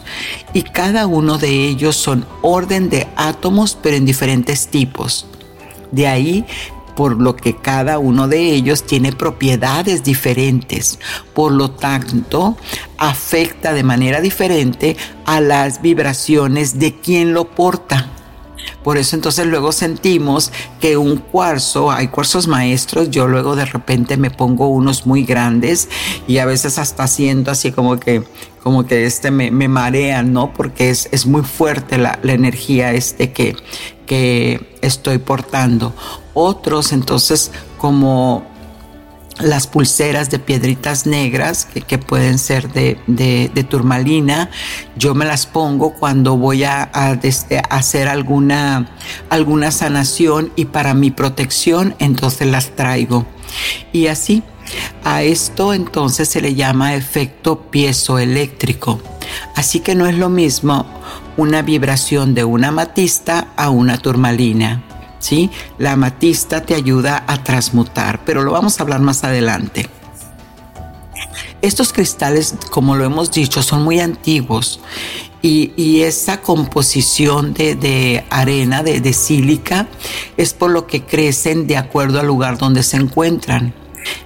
Y 0.54 0.64
cada 0.64 1.08
uno 1.08 1.38
de 1.38 1.68
ellos 1.68 1.96
son 1.96 2.26
orden 2.42 2.90
de 2.90 3.08
átomos, 3.16 3.78
pero 3.82 3.96
en 3.96 4.06
diferentes 4.06 4.68
tipos. 4.68 5.26
De 5.92 6.08
ahí 6.08 6.46
por 6.98 7.22
lo 7.22 7.36
que 7.36 7.56
cada 7.56 8.00
uno 8.00 8.28
de 8.28 8.54
ellos 8.54 8.84
tiene 8.84 9.12
propiedades 9.12 10.04
diferentes. 10.04 10.98
Por 11.36 11.52
lo 11.52 11.70
tanto, 11.70 12.58
afecta 12.98 13.74
de 13.74 13.84
manera 13.84 14.20
diferente 14.20 14.98
a 15.24 15.40
las 15.40 15.84
vibraciones 15.84 16.80
de 16.80 17.00
quien 17.00 17.36
lo 17.36 17.52
porta. 17.52 18.17
Por 18.84 18.98
eso 18.98 19.16
entonces 19.16 19.46
luego 19.46 19.72
sentimos 19.72 20.52
que 20.80 20.98
un 20.98 21.18
cuarzo, 21.18 21.92
hay 21.92 22.08
cuarzos 22.08 22.48
maestros, 22.48 23.10
yo 23.10 23.28
luego 23.28 23.56
de 23.56 23.66
repente 23.66 24.18
me 24.18 24.32
pongo 24.32 24.68
unos 24.68 25.06
muy 25.06 25.24
grandes 25.24 25.90
y 26.28 26.38
a 26.38 26.46
veces 26.46 26.78
hasta 26.80 27.08
siento 27.08 27.52
así 27.52 27.72
como 27.72 28.00
que 28.00 28.24
como 28.64 28.86
que 28.86 29.06
este 29.06 29.32
me, 29.32 29.50
me 29.50 29.70
marean, 29.70 30.34
¿no? 30.34 30.54
Porque 30.54 30.90
es, 30.90 31.08
es 31.14 31.26
muy 31.26 31.44
fuerte 31.44 31.98
la, 31.98 32.20
la, 32.22 32.34
energía 32.34 32.92
este 32.92 33.32
que, 33.32 33.56
que 34.06 34.78
estoy 34.82 35.20
portando. 35.20 35.94
Otros 36.34 36.92
entonces 36.92 37.52
como 37.78 38.44
las 39.40 39.68
pulseras 39.68 40.30
de 40.30 40.40
piedritas 40.40 41.06
negras 41.06 41.66
que, 41.66 41.98
pueden 41.98 42.40
ser 42.40 42.72
de, 42.72 43.00
de, 43.08 43.64
turmalina. 43.64 44.50
Yo 44.96 45.14
me 45.14 45.26
las 45.26 45.46
pongo 45.46 45.94
cuando 45.94 46.38
voy 46.38 46.64
a, 46.64 46.90
este, 47.24 47.62
hacer 47.70 48.08
alguna, 48.08 48.90
alguna 49.30 49.72
sanación 49.72 50.52
y 50.56 50.66
para 50.66 50.94
mi 50.94 51.12
protección 51.12 51.96
entonces 52.00 52.48
las 52.48 52.76
traigo. 52.76 53.26
Y 53.92 54.08
así, 54.08 54.44
a 55.04 55.24
esto 55.24 55.74
entonces 55.74 56.30
se 56.30 56.42
le 56.42 56.56
llama 56.56 56.96
efecto 56.96 57.70
piezoeléctrico. 57.70 59.00
Así 59.56 59.80
que 59.80 59.96
no 59.96 60.08
es 60.08 60.18
lo 60.18 60.30
mismo 60.30 60.86
una 61.36 61.62
vibración 61.62 62.34
de 62.34 62.44
una 62.44 62.72
matista 62.72 63.50
a 63.56 63.70
una 63.70 63.98
turmalina. 63.98 64.87
¿Sí? 65.20 65.50
La 65.78 65.94
amatista 65.94 66.62
te 66.62 66.76
ayuda 66.76 67.24
a 67.28 67.44
transmutar, 67.44 68.24
pero 68.26 68.44
lo 68.44 68.52
vamos 68.52 68.80
a 68.80 68.84
hablar 68.84 69.02
más 69.02 69.24
adelante. 69.24 69.90
Estos 71.62 71.92
cristales, 71.92 72.56
como 72.70 72.96
lo 72.96 73.04
hemos 73.06 73.32
dicho, 73.32 73.64
son 73.64 73.84
muy 73.84 74.00
antiguos 74.00 74.80
y, 75.42 76.02
esa 76.02 76.42
composición 76.42 77.54
de, 77.54 78.24
arena, 78.30 78.84
de, 78.84 79.02
de 79.02 79.14
sílica, 79.14 79.88
es 80.36 80.54
por 80.54 80.72
lo 80.72 80.88
que 80.88 81.04
crecen 81.04 81.68
de 81.68 81.78
acuerdo 81.78 82.20
al 82.20 82.28
lugar 82.28 82.58
donde 82.58 82.84
se 82.84 82.98
encuentran. 82.98 83.74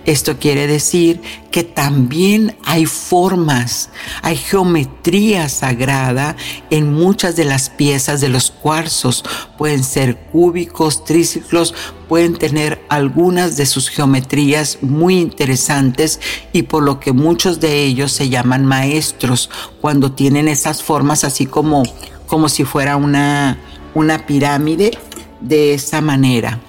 Esto 0.06 0.38
quiere 0.38 0.68
decir 0.68 1.22
que 1.52 1.64
también 1.64 2.56
hay 2.66 2.86
formas, 2.86 3.90
hay 4.22 4.36
geometría 4.36 5.50
sagrada 5.50 6.36
en 6.70 6.94
muchas 6.94 7.36
de 7.36 7.46
las 7.46 7.70
piezas 7.70 8.22
de 8.22 8.30
los 8.30 8.52
cuarzos. 8.52 9.24
Pueden 9.58 9.84
ser 9.84 10.18
cúbicos, 10.32 11.04
triciclos, 11.06 11.76
pueden 12.08 12.36
tener 12.36 12.84
algunas 12.90 13.58
de 13.58 13.66
sus 13.66 13.90
geometrías 13.90 14.80
muy 14.82 15.20
interesantes 15.20 16.20
y 16.52 16.64
por 16.64 16.84
lo 16.84 17.00
que 17.00 17.14
muchos 17.14 17.60
de 17.60 17.84
ellos 17.84 18.12
se 18.12 18.30
llaman 18.30 18.66
maestros 18.66 19.50
cuando 19.82 20.12
tienen 20.12 20.48
esas 20.48 20.82
formas 20.82 21.24
así 21.24 21.46
como, 21.46 21.84
como 22.28 22.50
si 22.50 22.64
fuera 22.64 22.96
una, 22.96 23.60
una 23.94 24.26
pirámide 24.26 24.98
de 25.42 25.74
esa 25.74 26.02
manera. 26.02 26.60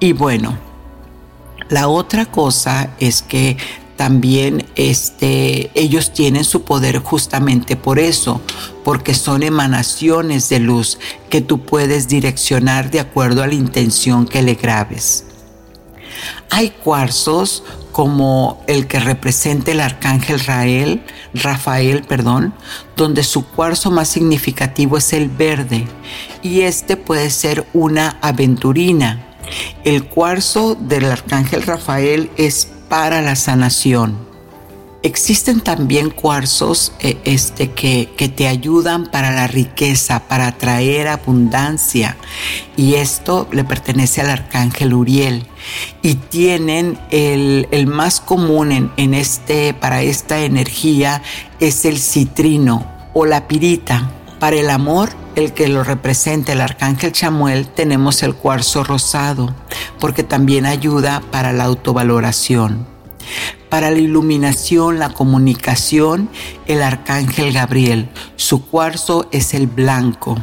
Y 0.00 0.12
bueno, 0.12 0.65
la 1.68 1.88
otra 1.88 2.26
cosa 2.26 2.90
es 2.98 3.22
que 3.22 3.56
también 3.96 4.66
este, 4.76 5.70
ellos 5.74 6.12
tienen 6.12 6.44
su 6.44 6.62
poder 6.62 6.98
justamente 6.98 7.76
por 7.76 7.98
eso, 7.98 8.42
porque 8.84 9.14
son 9.14 9.42
emanaciones 9.42 10.48
de 10.48 10.60
luz 10.60 10.98
que 11.30 11.40
tú 11.40 11.62
puedes 11.62 12.06
direccionar 12.06 12.90
de 12.90 13.00
acuerdo 13.00 13.42
a 13.42 13.46
la 13.46 13.54
intención 13.54 14.26
que 14.26 14.42
le 14.42 14.54
grabes. 14.54 15.24
Hay 16.50 16.70
cuarzos 16.70 17.64
como 17.90 18.62
el 18.66 18.86
que 18.86 19.00
representa 19.00 19.72
el 19.72 19.80
arcángel 19.80 20.40
Rael, 20.40 21.02
Rafael, 21.32 22.02
perdón, 22.02 22.54
donde 22.96 23.24
su 23.24 23.46
cuarzo 23.46 23.90
más 23.90 24.08
significativo 24.08 24.98
es 24.98 25.14
el 25.14 25.28
verde 25.30 25.86
y 26.42 26.60
este 26.60 26.96
puede 26.96 27.30
ser 27.30 27.66
una 27.72 28.18
aventurina 28.20 29.25
el 29.84 30.04
cuarzo 30.04 30.74
del 30.74 31.04
arcángel 31.06 31.62
Rafael 31.62 32.30
es 32.36 32.68
para 32.88 33.22
la 33.22 33.36
sanación. 33.36 34.26
Existen 35.02 35.60
también 35.60 36.10
cuarzos 36.10 36.92
eh, 36.98 37.16
este, 37.24 37.70
que, 37.70 38.08
te 38.34 38.48
ayudan 38.48 39.06
para 39.06 39.30
la 39.30 39.46
riqueza, 39.46 40.26
para 40.26 40.48
atraer 40.48 41.06
abundancia. 41.06 42.16
Y 42.76 42.94
esto 42.94 43.46
le 43.52 43.62
pertenece 43.62 44.22
al 44.22 44.30
arcángel 44.30 44.94
Uriel. 44.94 45.46
Y 46.02 46.14
tienen 46.14 46.98
el, 47.10 47.86
más 47.86 48.20
común 48.20 48.92
en 48.96 49.14
este, 49.14 49.74
para 49.74 50.02
esta 50.02 50.40
energía 50.40 51.22
es 51.60 51.84
el 51.84 51.98
citrino 51.98 52.84
o 53.14 53.26
la 53.26 53.46
pirita. 53.46 54.10
Para 54.40 54.56
el 54.56 54.70
amor, 54.70 55.10
el 55.36 55.52
que 55.52 55.68
lo 55.68 55.84
representa 55.84 56.52
el 56.52 56.62
arcángel 56.62 57.12
Chamuel, 57.12 57.68
tenemos 57.68 58.22
el 58.22 58.34
cuarzo 58.34 58.82
rosado, 58.82 59.54
porque 60.00 60.22
también 60.22 60.64
ayuda 60.66 61.22
para 61.30 61.52
la 61.52 61.64
autovaloración. 61.64 62.86
Para 63.68 63.90
la 63.90 63.98
iluminación, 63.98 64.98
la 64.98 65.10
comunicación, 65.10 66.30
el 66.66 66.82
arcángel 66.82 67.52
Gabriel, 67.52 68.08
su 68.36 68.66
cuarzo 68.66 69.28
es 69.30 69.52
el 69.52 69.66
blanco. 69.66 70.38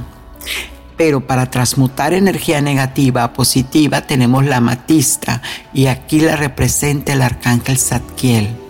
Pero 0.96 1.26
para 1.26 1.50
transmutar 1.50 2.14
energía 2.14 2.62
negativa 2.62 3.24
a 3.24 3.34
positiva 3.34 4.02
tenemos 4.02 4.46
la 4.46 4.62
matista 4.62 5.42
y 5.74 5.88
aquí 5.88 6.20
la 6.20 6.36
representa 6.36 7.14
el 7.14 7.24
arcángel 7.24 7.80
Zadkiel 7.80 8.63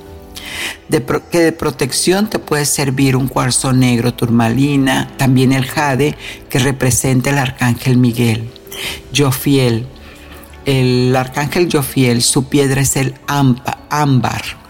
que 1.31 1.39
de 1.39 1.51
protección 1.51 2.29
te 2.29 2.39
puede 2.39 2.65
servir 2.65 3.15
un 3.15 3.27
cuarzo 3.27 3.73
negro 3.73 4.13
turmalina, 4.13 5.09
también 5.17 5.51
el 5.51 5.65
jade 5.65 6.15
que 6.49 6.59
representa 6.59 7.29
el 7.31 7.37
arcángel 7.37 7.97
Miguel. 7.97 8.49
Jofiel, 9.15 9.87
el 10.65 11.15
arcángel 11.15 11.69
Jofiel, 11.71 12.21
su 12.21 12.45
piedra 12.45 12.81
es 12.81 12.95
el 12.95 13.15
ámbar 13.27 14.63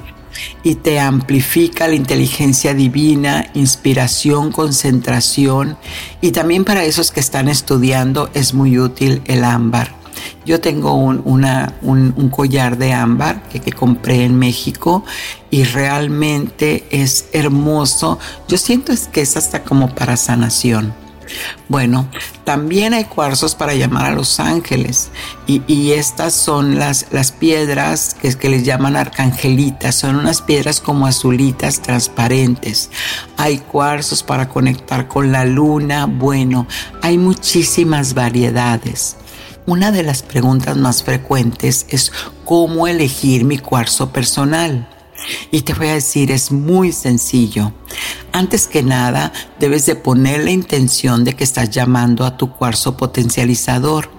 y 0.63 0.75
te 0.75 0.99
amplifica 0.99 1.87
la 1.87 1.95
inteligencia 1.95 2.73
divina, 2.73 3.51
inspiración, 3.53 4.51
concentración 4.51 5.77
y 6.21 6.31
también 6.31 6.65
para 6.65 6.83
esos 6.83 7.11
que 7.11 7.19
están 7.19 7.47
estudiando 7.47 8.29
es 8.33 8.53
muy 8.53 8.79
útil 8.79 9.21
el 9.25 9.43
ámbar. 9.43 10.02
Yo 10.45 10.59
tengo 10.59 10.93
un, 10.93 12.29
collar 12.31 12.77
de 12.77 12.93
ámbar 12.93 13.43
que, 13.49 13.71
compré 13.71 14.25
en 14.25 14.37
México 14.37 15.03
y 15.49 15.63
realmente 15.63 16.85
es 16.89 17.25
hermoso. 17.33 18.19
Yo 18.47 18.57
siento 18.57 18.91
es 18.91 19.07
que 19.07 19.21
es 19.21 19.37
hasta 19.37 19.63
como 19.63 19.93
para 19.93 20.17
sanación. 20.17 20.93
Bueno, 21.69 22.07
también 22.43 22.93
hay 22.93 23.05
cuarzos 23.05 23.55
para 23.55 23.73
llamar 23.73 24.05
a 24.11 24.15
los 24.15 24.39
ángeles 24.39 25.09
y, 25.47 25.91
estas 25.91 26.33
son 26.33 26.77
las, 26.77 27.05
piedras 27.39 28.15
que 28.15 28.49
les 28.49 28.63
llaman 28.63 28.95
arcangelitas, 28.95 29.95
son 29.95 30.17
unas 30.17 30.41
piedras 30.41 30.79
como 30.79 31.07
azulitas 31.07 31.81
transparentes. 31.81 32.89
Hay 33.37 33.59
cuarzos 33.59 34.23
para 34.23 34.49
conectar 34.49 35.07
con 35.07 35.31
la 35.31 35.45
luna, 35.45 36.05
bueno, 36.05 36.67
hay 37.01 37.17
muchísimas 37.17 38.13
variedades. 38.13 39.17
Una 39.65 39.91
de 39.91 40.03
las 40.03 40.23
preguntas 40.23 40.75
más 40.75 41.03
frecuentes 41.03 41.85
es 41.89 42.11
cómo 42.43 42.87
elegir 42.87 43.45
mi 43.45 43.57
cuarzo 43.57 44.11
personal. 44.11 44.89
Y 45.51 45.61
te 45.61 45.73
voy 45.73 45.87
a 45.87 45.93
decir, 45.93 46.31
es 46.31 46.51
muy 46.51 46.91
sencillo. 46.91 47.71
Antes 48.33 48.67
que 48.67 48.83
nada, 48.83 49.31
debes 49.59 49.85
de 49.85 49.95
poner 49.95 50.43
la 50.43 50.51
intención 50.51 51.23
de 51.23 51.35
que 51.35 51.45
estás 51.45 51.69
llamando 51.69 52.25
a 52.25 52.35
tu 52.35 52.51
cuarzo 52.51 52.97
potencializador. 52.97 54.09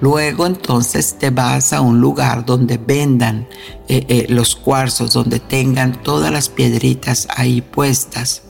Luego 0.00 0.46
entonces 0.46 1.16
te 1.18 1.30
vas 1.30 1.72
a 1.72 1.80
un 1.80 2.00
lugar 2.00 2.44
donde 2.44 2.78
vendan 2.78 3.48
eh, 3.88 4.06
eh, 4.08 4.26
los 4.28 4.54
cuarzos, 4.54 5.12
donde 5.12 5.40
tengan 5.40 6.00
todas 6.04 6.30
las 6.30 6.48
piedritas 6.48 7.26
ahí 7.34 7.62
puestas. 7.62 8.42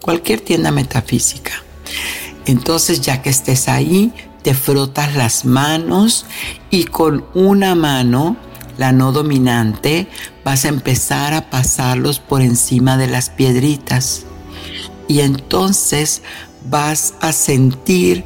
Cualquier 0.00 0.40
tienda 0.40 0.70
metafísica. 0.70 1.52
Entonces 2.46 3.00
ya 3.00 3.20
que 3.22 3.30
estés 3.30 3.68
ahí, 3.68 4.12
te 4.42 4.54
frotas 4.54 5.14
las 5.14 5.44
manos 5.44 6.26
y 6.70 6.84
con 6.84 7.24
una 7.34 7.74
mano, 7.74 8.36
la 8.78 8.92
no 8.92 9.12
dominante, 9.12 10.08
vas 10.44 10.64
a 10.64 10.68
empezar 10.68 11.34
a 11.34 11.50
pasarlos 11.50 12.18
por 12.18 12.42
encima 12.42 12.96
de 12.96 13.06
las 13.06 13.30
piedritas. 13.30 14.24
Y 15.08 15.20
entonces 15.20 16.22
vas 16.68 17.14
a 17.20 17.32
sentir 17.32 18.24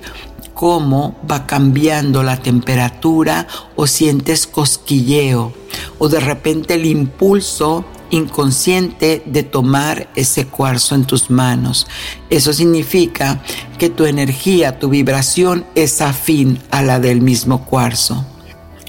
cómo 0.54 1.14
va 1.30 1.46
cambiando 1.46 2.22
la 2.22 2.38
temperatura 2.38 3.46
o 3.76 3.86
sientes 3.86 4.46
cosquilleo 4.46 5.52
o 5.98 6.08
de 6.08 6.20
repente 6.20 6.74
el 6.74 6.86
impulso 6.86 7.84
inconsciente 8.10 9.22
de 9.26 9.42
tomar 9.42 10.08
ese 10.14 10.46
cuarzo 10.46 10.94
en 10.94 11.04
tus 11.04 11.30
manos. 11.30 11.86
Eso 12.30 12.52
significa 12.52 13.42
que 13.78 13.90
tu 13.90 14.04
energía, 14.04 14.78
tu 14.78 14.88
vibración 14.88 15.66
es 15.74 16.00
afín 16.00 16.60
a 16.70 16.82
la 16.82 17.00
del 17.00 17.20
mismo 17.20 17.64
cuarzo. 17.64 18.24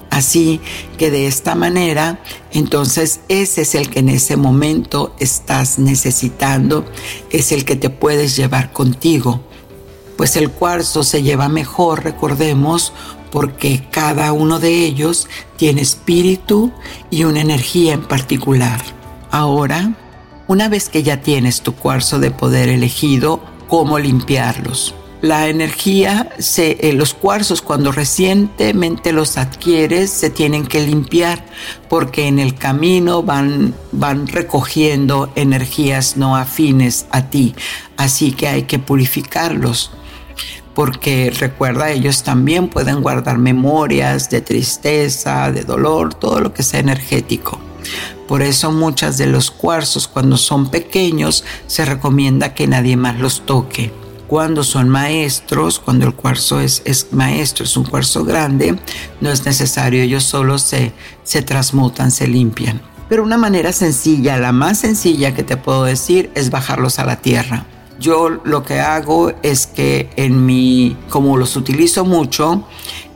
Así 0.10 0.62
que 0.98 1.12
de 1.12 1.28
esta 1.28 1.54
manera, 1.54 2.20
entonces 2.52 3.20
ese 3.28 3.62
es 3.62 3.76
el 3.76 3.90
que 3.90 4.00
en 4.00 4.10
ese 4.10 4.38
momento 4.38 5.16
estás 5.20 5.80
necesitando, 5.80 6.86
es 7.30 7.52
el 7.52 7.66
que 7.66 7.76
te 7.76 7.90
puedes 7.90 8.36
llevar 8.36 8.74
contigo. 8.74 9.42
Pues 10.18 10.36
el 10.36 10.50
cuarzo 10.50 11.04
se 11.04 11.22
lleva 11.22 11.50
mejor, 11.50 12.04
recordemos, 12.04 12.94
porque 13.32 13.88
cada 13.92 14.32
uno 14.34 14.60
de 14.60 14.86
ellos 14.86 15.28
tiene 15.58 15.82
espíritu 15.82 16.72
y 17.12 17.26
una 17.26 17.42
energía 17.42 17.94
en 17.94 18.04
particular. 18.04 18.97
Ahora, 19.32 19.94
una 20.48 20.70
vez 20.70 20.90
que 20.90 21.04
ya 21.04 21.22
tienes 21.22 21.62
tu 21.62 21.74
cuarzo 21.76 22.20
de 22.20 22.32
poder 22.32 22.70
elegido, 22.70 23.42
¿cómo 23.68 24.00
limpiarlos? 24.00 24.96
La 25.22 25.48
energía, 25.50 26.30
se, 26.38 26.78
eh, 26.80 26.94
los 26.94 27.16
cuarzos 27.16 27.64
cuando 27.64 27.92
recientemente 27.92 29.12
los 29.12 29.38
adquieres 29.38 30.12
se 30.12 30.30
tienen 30.30 30.68
que 30.68 30.86
limpiar 30.86 31.44
porque 31.90 32.28
en 32.28 32.38
el 32.38 32.54
camino 32.54 33.24
van, 33.24 33.74
van 33.92 34.28
recogiendo 34.28 35.32
energías 35.36 36.18
no 36.18 36.36
afines 36.36 37.08
a 37.10 37.30
ti. 37.30 37.56
Así 37.98 38.32
que 38.32 38.48
hay 38.48 38.64
que 38.64 38.78
purificarlos 38.78 39.92
porque 40.78 41.34
recuerda, 41.36 41.90
ellos 41.90 42.22
también 42.22 42.68
pueden 42.68 43.02
guardar 43.02 43.40
memorias 43.40 44.30
de 44.30 44.42
tristeza, 44.42 45.52
de 45.52 45.64
dolor, 45.64 46.14
todo 46.14 46.40
lo 46.40 46.54
que 46.54 46.62
sea 46.62 46.80
energético. 46.80 47.60
Por 48.28 48.42
eso 48.42 48.72
muchas 48.72 49.18
de 49.18 49.28
los 49.28 49.52
cuarzos 49.52 50.08
cuando 50.08 50.38
son 50.38 50.70
pequeños 50.70 51.44
se 51.68 51.86
recomienda 51.86 52.54
que 52.54 52.68
nadie 52.68 52.98
más 52.98 53.20
los 53.20 53.46
toque. 53.46 53.92
Cuando 54.28 54.64
son 54.64 54.90
maestros, 54.90 55.80
cuando 55.80 56.06
el 56.06 56.14
cuarzo 56.14 56.60
es, 56.60 56.82
es 56.84 57.08
maestro, 57.12 57.64
es 57.64 57.78
un 57.78 57.86
cuarzo 57.86 58.26
grande, 58.26 58.78
no 59.22 59.32
es 59.32 59.46
necesario, 59.46 60.04
ellos 60.04 60.24
solo 60.24 60.60
se, 60.60 60.92
se 61.24 61.42
transmutan, 61.42 62.12
se 62.12 62.28
limpian. 62.28 62.82
Pero 63.08 63.24
una 63.24 63.38
manera 63.38 63.72
sencilla, 63.72 64.38
la 64.38 64.52
más 64.52 64.80
sencilla 64.80 65.34
que 65.34 65.44
te 65.44 65.56
puedo 65.56 65.86
decir, 65.86 66.30
es 66.36 66.50
bajarlos 66.50 67.00
a 67.00 67.06
la 67.06 67.22
tierra 67.22 67.66
yo 68.00 68.30
lo 68.30 68.64
que 68.64 68.80
hago 68.80 69.32
es 69.44 69.68
que 69.68 70.10
en 70.16 70.46
mi, 70.46 70.96
como 71.10 71.38
los 71.38 71.56
utilizo 71.56 72.06
mucho, 72.06 72.68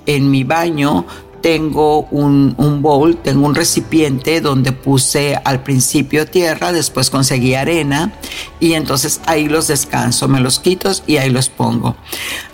en 0.06 0.32
mi 0.32 0.44
baño 0.44 1.06
tengo 1.42 2.04
un, 2.04 2.56
bowl, 2.82 3.18
tengo 3.18 3.46
un 3.46 3.56
recipiente 3.56 4.42
donde 4.42 4.72
puse 4.72 5.36
al 5.44 5.64
principio 5.64 6.26
tierra, 6.26 6.72
después 6.72 7.10
conseguí 7.10 7.56
arena 7.56 8.14
y 8.60 8.74
entonces 8.74 9.22
ahí 9.26 9.48
los 9.48 9.68
descanso, 9.68 10.28
me 10.28 10.40
los 10.40 10.60
quito 10.60 10.92
y 11.08 11.18
ahí 11.18 11.30
los 11.30 11.50
pongo. 11.50 11.96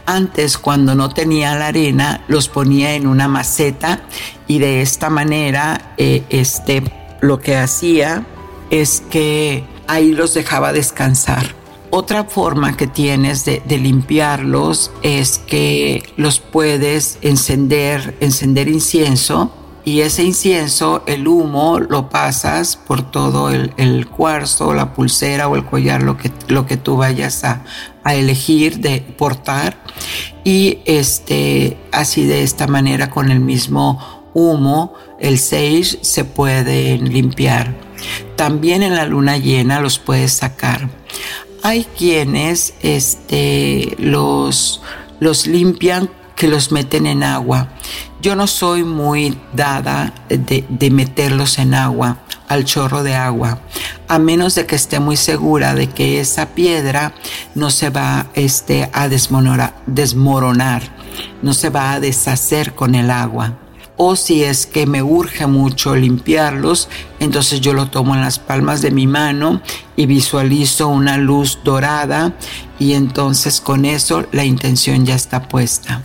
Antes 0.05 0.57
cuando 0.57 0.95
no 0.95 1.09
tenía 1.09 1.55
la 1.55 1.67
arena 1.67 2.23
los 2.27 2.47
ponía 2.47 2.95
en 2.95 3.07
una 3.07 3.27
maceta 3.27 4.01
y 4.47 4.59
de 4.59 4.81
esta 4.81 5.09
manera 5.09 5.93
eh, 5.97 6.23
este, 6.29 6.83
lo 7.21 7.39
que 7.39 7.57
hacía 7.57 8.25
es 8.69 9.03
que 9.09 9.65
ahí 9.87 10.11
los 10.11 10.33
dejaba 10.33 10.73
descansar. 10.73 11.66
Otra 11.89 12.25
forma 12.25 12.75
que 12.75 12.87
tienes 12.87 13.45
de, 13.45 13.61
limpiarlos 13.69 14.91
es 15.03 15.37
que 15.37 16.03
los 16.17 16.39
puedes 16.39 17.17
encender, 17.21 18.17
encender 18.19 18.67
incienso 18.67 19.51
y 19.85 20.01
ese 20.01 20.23
incienso, 20.23 21.03
el 21.07 21.29
humo, 21.29 21.79
lo 21.79 22.09
pasas 22.09 22.75
por 22.75 23.09
todo 23.09 23.49
el, 23.49 24.07
cuarzo, 24.09 24.73
la 24.73 24.93
pulsera 24.93 25.47
o 25.47 25.55
el 25.55 25.63
collar, 25.63 26.03
lo 26.03 26.17
que, 26.17 26.29
lo 26.49 26.65
que 26.65 26.75
tú 26.75 26.97
vayas 26.97 27.45
a, 27.45 27.63
a, 28.03 28.15
elegir 28.15 28.79
de 28.79 28.99
portar. 28.99 29.81
Y 30.43 30.79
este, 30.83 31.77
así 31.93 32.25
de 32.25 32.43
esta 32.43 32.67
manera, 32.67 33.09
con 33.09 33.31
el 33.31 33.39
mismo 33.39 34.29
humo, 34.33 34.93
el 35.21 35.39
sage 35.39 35.99
se 36.01 36.25
puede 36.25 36.97
limpiar. 36.97 37.73
También 38.35 38.83
en 38.83 38.93
la 38.93 39.05
luna 39.05 39.37
llena 39.37 39.79
los 39.79 39.99
puedes 39.99 40.33
sacar. 40.33 40.89
Hay 41.63 41.85
quienes 41.97 42.73
este, 42.81 43.95
los, 43.99 44.81
los 45.19 45.47
limpian 45.47 46.09
que 46.35 46.47
los 46.47 46.71
meten 46.71 47.07
en 47.07 47.23
agua. 47.23 47.69
Yo 48.21 48.35
no 48.35 48.47
soy 48.47 48.83
muy 48.83 49.37
dada 49.53 50.13
de, 50.29 50.89
meterlos 50.91 51.59
en 51.59 51.73
agua, 51.73 52.19
al 52.47 52.63
chorro 52.63 53.03
de 53.03 53.15
agua, 53.15 53.59
a 54.07 54.19
menos 54.19 54.55
de 54.55 54.65
que 54.65 54.75
esté 54.75 54.99
muy 54.99 55.17
segura 55.17 55.75
de 55.75 55.87
que 55.89 56.19
esa 56.19 56.49
piedra 56.49 57.13
no 57.55 57.69
se 57.69 57.89
va 57.89 58.27
este, 58.35 58.89
a 58.93 59.09
desmoronar, 59.09 60.81
no 61.41 61.53
se 61.53 61.69
va 61.69 61.93
a 61.93 61.99
deshacer 61.99 62.73
con 62.73 62.95
el 62.95 63.11
agua 63.11 63.57
o 63.97 64.15
si 64.15 64.43
es 64.43 64.67
que 64.67 64.85
me 64.85 65.01
urge 65.01 65.47
mucho 65.47 65.95
limpiarlos, 65.95 66.87
entonces 67.19 67.59
yo 67.61 67.73
lo 67.73 67.89
tomo 67.89 68.15
en 68.15 68.21
las 68.21 68.39
palmas 68.39 68.81
de 68.81 68.91
mi 68.91 69.07
mano 69.07 69.61
y 69.95 70.05
visualizo 70.05 70.87
una 70.87 71.17
luz 71.17 71.59
dorada 71.63 72.33
y 72.79 72.93
entonces 72.93 73.59
con 73.59 73.85
eso 73.85 74.25
la 74.31 74.45
intención 74.45 75.05
ya 75.05 75.15
está 75.15 75.49
puesta. 75.49 76.03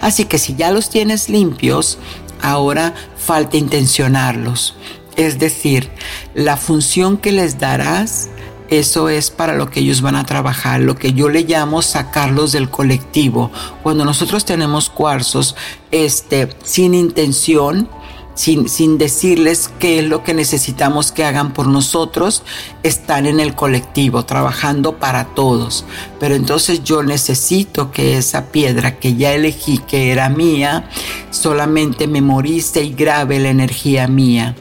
Así 0.00 0.24
que 0.24 0.38
si 0.38 0.54
ya 0.54 0.70
los 0.70 0.90
tienes 0.90 1.28
limpios, 1.28 1.98
ahora 2.40 2.94
falta 3.16 3.56
intencionarlos. 3.56 4.76
Es 5.16 5.40
decir, 5.40 5.90
la 6.34 6.56
función 6.56 7.18
que 7.18 7.32
les 7.32 7.58
darás 7.58 8.28
eso 8.68 9.08
es 9.08 9.30
para 9.30 9.54
lo 9.54 9.70
que 9.70 9.80
ellos 9.80 10.02
van 10.02 10.16
a 10.16 10.26
trabajar, 10.26 10.80
lo 10.80 10.94
que 10.96 11.12
yo 11.14 11.28
le 11.28 11.44
llamo 11.44 11.80
sacarlos 11.82 12.52
del 12.52 12.68
colectivo. 12.68 13.50
Cuando 13.82 14.04
nosotros 14.04 14.44
tenemos 14.44 14.90
cuarzos 14.90 15.56
este, 15.90 16.48
sin 16.64 16.94
intención, 16.94 17.88
sin, 18.34 18.68
sin, 18.68 18.98
decirles 18.98 19.68
qué 19.80 19.98
es 19.98 20.04
lo 20.04 20.22
que 20.22 20.32
necesitamos 20.32 21.10
que 21.10 21.24
hagan 21.24 21.52
por 21.52 21.66
nosotros, 21.66 22.44
están 22.84 23.26
en 23.26 23.40
el 23.40 23.56
colectivo, 23.56 24.24
trabajando 24.26 24.98
para 24.98 25.24
todos. 25.34 25.84
Pero 26.20 26.36
entonces 26.36 26.84
yo 26.84 27.02
necesito 27.02 27.90
que 27.90 28.16
esa 28.16 28.52
piedra 28.52 28.98
que 28.98 29.16
ya 29.16 29.32
elegí, 29.32 29.78
que 29.78 30.12
era 30.12 30.28
mía, 30.28 30.88
solamente 31.30 32.06
memorice 32.06 32.84
y 32.84 32.92
grabe 32.92 33.40
la 33.40 33.48
energía 33.48 34.06
mía. 34.06 34.54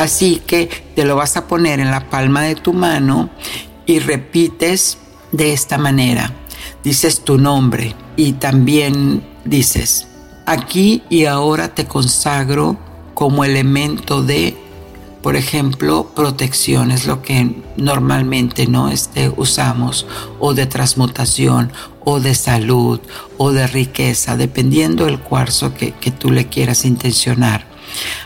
Así 0.00 0.40
que 0.46 0.70
te 0.96 1.04
lo 1.04 1.14
vas 1.14 1.36
a 1.36 1.46
poner 1.46 1.78
en 1.78 1.90
la 1.90 2.08
palma 2.08 2.40
de 2.40 2.54
tu 2.54 2.72
mano 2.72 3.28
y 3.84 3.98
repites 3.98 4.96
de 5.30 5.52
esta 5.52 5.76
manera. 5.76 6.32
Dices 6.82 7.20
tu 7.22 7.36
nombre 7.36 7.94
y 8.16 8.32
también 8.32 9.22
dices, 9.44 10.08
aquí 10.46 11.02
y 11.10 11.26
ahora 11.26 11.74
te 11.74 11.84
consagro 11.84 12.78
como 13.12 13.44
elemento 13.44 14.22
de, 14.22 14.56
por 15.20 15.36
ejemplo, 15.36 16.10
protección, 16.16 16.92
es 16.92 17.04
lo 17.04 17.20
que 17.20 17.62
normalmente 17.76 18.66
no 18.66 18.88
este, 18.88 19.30
usamos, 19.36 20.06
o 20.38 20.54
de 20.54 20.64
transmutación, 20.64 21.72
o 22.06 22.20
de 22.20 22.34
salud, 22.34 23.00
o 23.36 23.52
de 23.52 23.66
riqueza, 23.66 24.38
dependiendo 24.38 25.04
del 25.04 25.20
cuarzo 25.20 25.74
que, 25.74 25.92
que 25.92 26.10
tú 26.10 26.30
le 26.30 26.46
quieras 26.46 26.86
intencionar. 26.86 27.69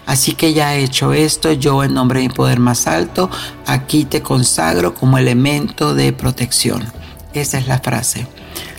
Así 0.07 0.35
que 0.35 0.53
ya 0.53 0.75
he 0.75 0.85
hecho 0.85 1.13
esto, 1.13 1.53
yo 1.53 1.85
en 1.85 1.95
nombre 1.95 2.21
de 2.21 2.29
mi 2.29 2.35
poder 2.35 2.61
más 2.61 2.87
alto, 2.87 3.31
aquí 3.67 4.05
te 4.05 4.23
consagro 4.23 4.95
como 4.95 5.19
elemento 5.19 5.95
de 5.95 6.13
protección. 6.13 6.85
Esa 7.33 7.59
es 7.59 7.67
la 7.67 7.81
frase. 7.81 8.27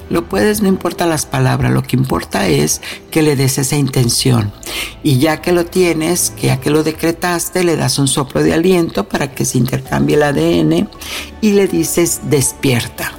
Lo 0.09 0.29
puedes, 0.29 0.61
no 0.61 0.67
importa 0.67 1.07
las 1.07 1.25
palabras, 1.25 1.71
lo 1.71 1.81
que 1.81 1.95
importa 1.95 2.47
es 2.47 2.81
que 3.09 3.23
le 3.23 3.35
des 3.35 3.57
esa 3.57 3.75
intención. 3.75 4.51
Y 5.01 5.17
ya 5.17 5.41
que 5.41 5.51
lo 5.51 5.65
tienes, 5.65 6.29
que 6.29 6.47
ya 6.47 6.59
que 6.59 6.69
lo 6.69 6.83
decretaste, 6.83 7.63
le 7.63 7.75
das 7.75 7.97
un 7.97 8.07
soplo 8.07 8.43
de 8.43 8.53
aliento 8.53 9.09
para 9.09 9.33
que 9.33 9.45
se 9.45 9.57
intercambie 9.57 10.15
el 10.15 10.23
ADN 10.23 10.89
y 11.41 11.51
le 11.53 11.67
dices 11.67 12.21
despierta. 12.25 13.13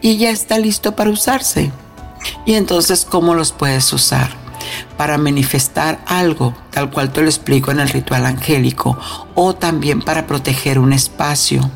Y 0.00 0.16
ya 0.16 0.30
está 0.30 0.58
listo 0.58 0.96
para 0.96 1.10
usarse. 1.10 1.70
Y 2.46 2.54
entonces, 2.54 3.04
¿cómo 3.04 3.34
los 3.34 3.52
puedes 3.52 3.92
usar? 3.92 4.41
Para 4.96 5.18
manifestar 5.18 6.00
algo, 6.06 6.54
tal 6.70 6.90
cual 6.90 7.12
te 7.12 7.22
lo 7.22 7.28
explico 7.28 7.70
en 7.70 7.80
el 7.80 7.88
ritual 7.88 8.26
angélico, 8.26 8.98
o 9.34 9.54
también 9.54 10.00
para 10.00 10.26
proteger 10.26 10.78
un 10.78 10.92
espacio. 10.92 11.70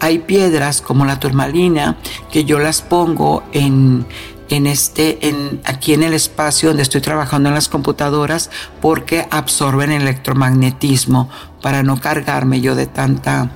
Hay 0.00 0.18
piedras 0.18 0.82
como 0.82 1.04
la 1.04 1.18
turmalina 1.20 1.96
que 2.30 2.44
yo 2.44 2.58
las 2.58 2.82
pongo 2.82 3.42
en, 3.52 4.06
en 4.48 4.66
este, 4.66 5.28
en, 5.28 5.60
aquí 5.64 5.94
en 5.94 6.02
el 6.02 6.12
espacio 6.14 6.68
donde 6.68 6.82
estoy 6.82 7.00
trabajando 7.00 7.48
en 7.48 7.54
las 7.54 7.68
computadoras 7.68 8.50
porque 8.80 9.26
absorben 9.30 9.92
electromagnetismo 9.92 11.30
para 11.62 11.82
no 11.82 12.00
cargarme 12.00 12.60
yo 12.60 12.74
de 12.74 12.86
tanta 12.86 13.50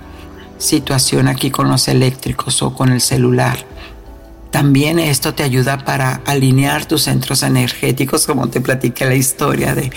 situación 0.58 1.28
aquí 1.28 1.50
con 1.50 1.68
los 1.68 1.88
eléctricos 1.88 2.62
o 2.62 2.72
con 2.72 2.90
el 2.90 3.00
celular. 3.00 3.58
También 4.56 4.98
esto 4.98 5.34
te 5.34 5.42
ayuda 5.42 5.84
para 5.84 6.22
alinear 6.24 6.86
tus 6.86 7.02
centros 7.02 7.42
energéticos, 7.42 8.24
como 8.24 8.48
te 8.48 8.62
platiqué 8.62 9.04
la 9.04 9.14
historia 9.14 9.74
de, 9.74 9.90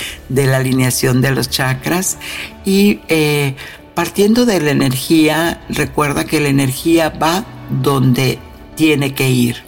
la 0.45 0.57
alineación 0.57 1.21
de 1.21 1.31
los 1.31 1.49
chakras, 1.49 2.17
y 2.65 2.99
eh, 3.07 3.55
partiendo 3.95 4.45
de 4.45 4.59
la 4.59 4.71
energía, 4.71 5.61
recuerda 5.69 6.25
que 6.25 6.41
la 6.41 6.49
energía 6.49 7.07
va 7.07 7.45
donde 7.69 8.37
tiene 8.75 9.13
que 9.13 9.29
ir. 9.29 9.63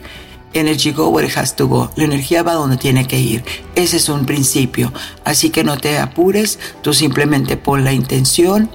Energy 0.52 0.92
go 0.92 1.08
where 1.08 1.26
it 1.26 1.38
has 1.38 1.56
to 1.56 1.70
go. 1.70 1.90
La 1.96 2.04
energía 2.04 2.44
va 2.44 2.56
donde 2.56 2.76
tiene 2.76 3.08
que 3.08 3.18
ir. 3.18 3.46
Ese 3.76 3.96
es 3.96 4.10
un 4.10 4.26
principio. 4.26 4.92
Así 5.24 5.52
que 5.52 5.64
no 5.64 5.78
te 5.78 6.00
apures, 6.00 6.60
tú 6.82 6.94
simplemente 6.94 7.56
pon 7.56 7.86
la 7.86 7.94
intención. 7.94 8.70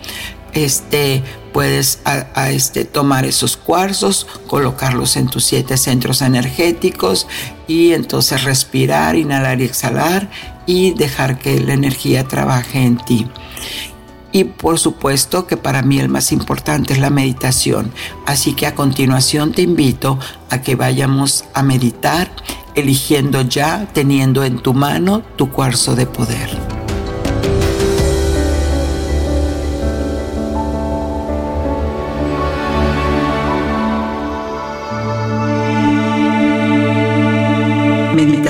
Este, 0.55 1.23
puedes 1.57 2.01
a, 2.05 2.51
este, 2.51 2.85
tomar 2.85 3.25
esos 3.25 3.57
cuarzos, 3.57 4.27
colocarlos 4.47 5.17
en 5.17 5.27
tus 5.27 5.45
siete 5.45 5.79
centros 5.79 6.21
energéticos 6.21 7.27
y 7.67 7.95
entonces 7.95 8.45
respirar, 8.45 9.17
inhalar 9.17 9.63
y 9.63 9.65
exhalar 9.65 10.29
y 10.67 10.93
dejar 10.93 11.39
que 11.39 11.59
la 11.59 11.73
energía 11.73 12.29
trabaje 12.29 12.83
en 12.83 12.99
ti. 12.99 13.27
Y 14.33 14.45
por 14.45 14.79
supuesto 14.79 15.47
que 15.47 15.57
para 15.57 15.81
mí 15.81 15.99
el 15.99 16.11
más 16.11 16.31
importante 16.31 16.93
es 16.93 16.99
la 16.99 17.09
meditación. 17.09 17.91
Así 18.27 18.53
que 18.53 18.67
a 18.67 18.75
continuación 18.75 19.53
te 19.53 19.63
invito 19.63 20.19
a 20.51 20.61
que 20.61 20.75
vayamos 20.75 21.47
a 21.55 21.63
meditar 21.63 22.31
eligiendo 22.75 23.41
ya, 23.41 23.89
teniendo 23.95 24.45
en 24.45 24.59
tu 24.59 24.75
mano 24.75 25.23
tu 25.37 25.51
cuarzo 25.51 25.97
de 25.97 26.05
poder. 26.05 26.76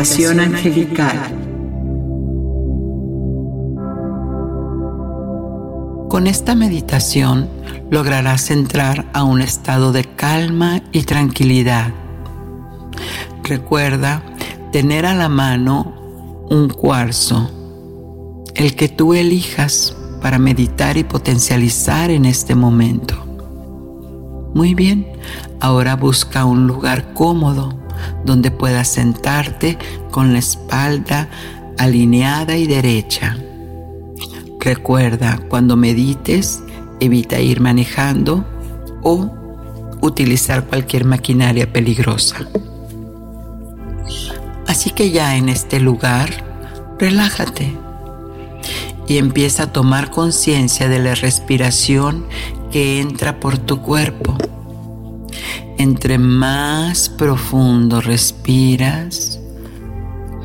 Meditación 0.09 0.39
angelical. 0.39 1.19
Con 6.09 6.29
esta 6.29 6.55
meditación 6.55 7.49
lograrás 7.91 8.53
entrar 8.53 9.11
a 9.13 9.25
un 9.25 9.43
estado 9.43 9.91
de 9.91 10.05
calma 10.05 10.81
y 10.93 11.03
tranquilidad. 11.03 11.93
Recuerda 13.43 14.23
tener 14.71 15.07
a 15.07 15.17
la 15.17 15.29
mano 15.29 15.93
un 16.51 16.69
cuarzo, 16.69 17.51
el 18.55 18.77
que 18.77 18.89
tú 18.89 19.13
elijas 19.13 19.97
para 20.23 20.39
meditar 20.39 20.97
y 20.97 21.03
potencializar 21.03 22.13
en 22.13 22.27
este 22.27 22.55
momento. 22.55 23.17
Muy 24.55 24.75
bien, 24.75 25.09
ahora 25.59 25.97
busca 25.97 26.45
un 26.45 26.69
lugar 26.69 27.13
cómodo 27.13 27.86
donde 28.25 28.51
puedas 28.51 28.89
sentarte 28.89 29.79
con 30.11 30.33
la 30.33 30.39
espalda 30.39 31.29
alineada 31.79 32.57
y 32.57 32.67
derecha 32.67 33.37
Recuerda, 34.67 35.39
cuando 35.49 35.77
medites, 35.77 36.61
evita 36.99 37.39
ir 37.39 37.61
manejando 37.61 38.45
o 39.01 39.31
utilizar 40.01 40.67
cualquier 40.67 41.05
maquinaria 41.05 41.73
peligrosa. 41.73 42.49
Así 44.67 44.91
que 44.91 45.13
ya 45.13 45.37
en 45.37 45.51
este 45.51 45.79
lugar, 45.79 46.97
relájate 46.99 47.77
y 49.07 49.19
empieza 49.19 49.63
a 49.63 49.73
tomar 49.73 50.11
conciencia 50.11 50.89
de 50.89 50.99
la 50.99 51.15
respiración 51.15 52.27
que 52.73 53.01
entra 53.01 53.39
por 53.39 53.59
tu 53.59 53.81
cuerpo. 53.83 54.37
Entre 55.79 56.19
más 56.19 57.11
profundo 57.11 58.01
respiras, 58.01 59.39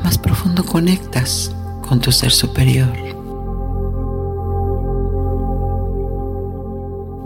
más 0.04 0.18
profundo 0.18 0.62
conectas 0.64 1.50
con 1.88 2.00
tu 2.00 2.12
ser 2.12 2.32
superior. 2.32 2.92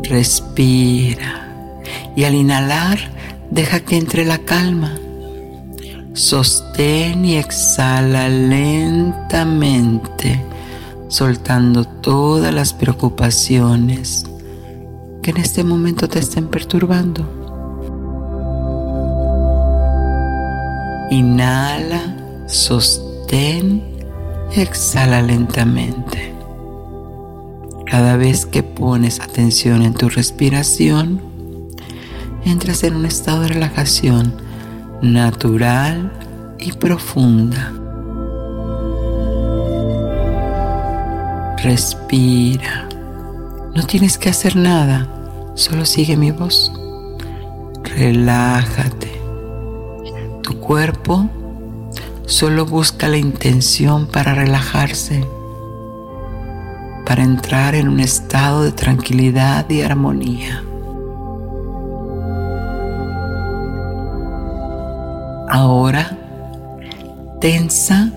Respira 0.05 1.83
y 2.15 2.23
al 2.23 2.37
inhalar 2.37 2.97
deja 3.51 3.81
que 3.81 3.97
entre 3.97 4.25
la 4.25 4.39
calma. 4.39 4.95
Sostén 6.13 7.25
y 7.25 7.35
exhala 7.37 8.29
lentamente, 8.29 10.41
soltando 11.09 11.85
todas 11.85 12.55
las 12.55 12.73
preocupaciones 12.73 14.25
que 15.23 15.33
en 15.33 15.39
este 15.39 15.65
momento 15.65 16.09
te 16.09 16.21
estén 16.21 16.47
perturbando. 16.47 17.36
Inhala, 21.11 22.17
sostén 22.47 23.83
exhala 24.55 25.23
lentamente. 25.23 26.35
Cada 27.87 28.17
vez 28.17 28.47
que 28.47 28.63
pones 28.63 29.21
atención 29.21 29.83
en 29.83 29.95
tu 29.95 30.09
respiración, 30.09 31.21
entras 32.45 32.83
en 32.83 32.97
un 32.97 33.07
estado 33.07 33.43
de 33.43 33.49
relajación 33.49 34.35
natural 35.03 36.13
y 36.59 36.73
profunda. 36.73 37.73
Respira. 41.63 42.89
No 43.75 43.83
tienes 43.87 44.19
que 44.19 44.31
hacer 44.31 44.57
nada, 44.57 45.09
solo 45.55 45.85
sigue 45.85 46.17
mi 46.17 46.31
voz. 46.31 46.73
Relájate. 47.85 49.16
Tu 50.47 50.61
cuerpo 50.61 51.29
solo 52.25 52.67
busca 52.67 53.09
la 53.09 53.17
intención 53.17 54.07
para 54.07 54.33
relajarse 54.33 55.25
para 57.05 57.25
entrar 57.25 57.75
en 57.75 57.89
un 57.89 57.99
estado 57.99 58.63
de 58.63 58.71
tranquilidad 58.71 59.69
y 59.71 59.83
armonía. 59.83 60.63
Ahora, 65.49 66.17
tensa, 67.41 68.13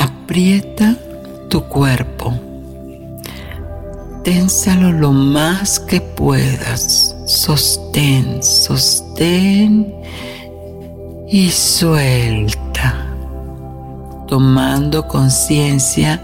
aprieta 0.00 0.96
tu 1.48 1.62
cuerpo. 1.62 2.32
Ténsalo 4.24 4.90
lo 4.90 5.12
más 5.12 5.78
que 5.78 6.00
puedas. 6.00 7.14
Sostén, 7.26 8.42
sostén 8.42 9.94
y 11.30 11.50
suelta, 11.50 13.06
tomando 14.26 15.06
conciencia 15.06 16.22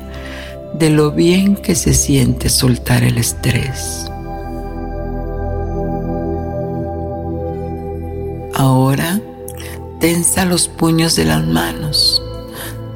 de 0.75 0.91
lo 0.91 1.13
bien 1.13 1.57
que 1.57 1.75
se 1.75 1.95
siente 1.95 2.49
soltar 2.49 3.03
el 3.03 3.19
estrés. 3.19 4.11
Ahora, 8.55 9.21
tensa 10.01 10.45
los 10.45 10.69
puños 10.69 11.17
de 11.17 11.25
las 11.25 11.47
manos. 11.47 12.23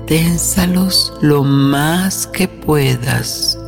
Ténsalos 0.07 1.13
lo 1.21 1.45
más 1.45 2.27
que 2.27 2.49
puedas, 2.49 3.59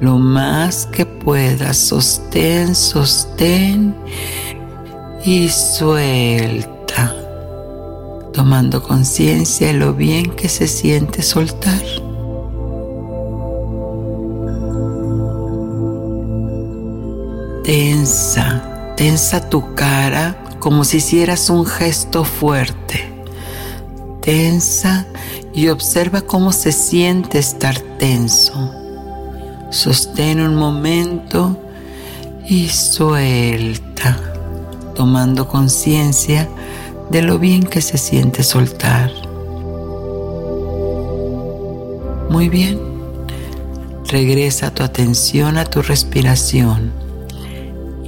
lo 0.00 0.18
más 0.18 0.86
que 0.86 1.06
puedas. 1.06 1.78
Sostén, 1.78 2.74
sostén 2.74 3.94
y 5.24 5.48
suelta, 5.48 7.14
tomando 8.38 8.84
conciencia 8.84 9.66
de 9.66 9.72
lo 9.72 9.94
bien 9.94 10.30
que 10.30 10.48
se 10.48 10.68
siente 10.68 11.22
soltar. 11.22 11.82
tensa, 17.64 18.94
tensa 18.96 19.50
tu 19.50 19.74
cara 19.74 20.56
como 20.60 20.84
si 20.84 20.98
hicieras 20.98 21.50
un 21.50 21.66
gesto 21.66 22.22
fuerte. 22.22 23.12
Tensa 24.22 25.04
y 25.52 25.66
observa 25.66 26.20
cómo 26.20 26.52
se 26.52 26.70
siente 26.70 27.40
estar 27.40 27.76
tenso. 27.98 28.72
Sostén 29.72 30.40
un 30.40 30.54
momento 30.54 31.58
y 32.48 32.68
suelta, 32.68 34.16
tomando 34.94 35.48
conciencia 35.48 36.48
de 37.10 37.22
lo 37.22 37.38
bien 37.38 37.64
que 37.64 37.80
se 37.80 37.98
siente 37.98 38.42
soltar. 38.42 39.10
Muy 42.30 42.48
bien. 42.48 42.78
Regresa 44.08 44.70
tu 44.70 44.82
atención 44.82 45.58
a 45.58 45.64
tu 45.64 45.82
respiración 45.82 46.92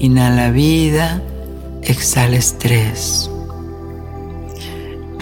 Inhala 0.01 0.51
vida, 0.51 1.21
exhala 1.83 2.39
estrés. 2.39 3.31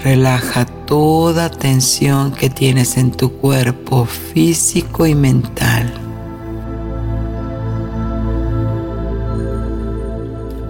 Relaja 0.05 0.67
toda 0.87 1.51
tensión 1.51 2.31
que 2.31 2.49
tienes 2.49 2.97
en 2.97 3.11
tu 3.11 3.33
cuerpo 3.33 4.05
físico 4.05 5.05
y 5.05 5.17
mental. 5.17 5.93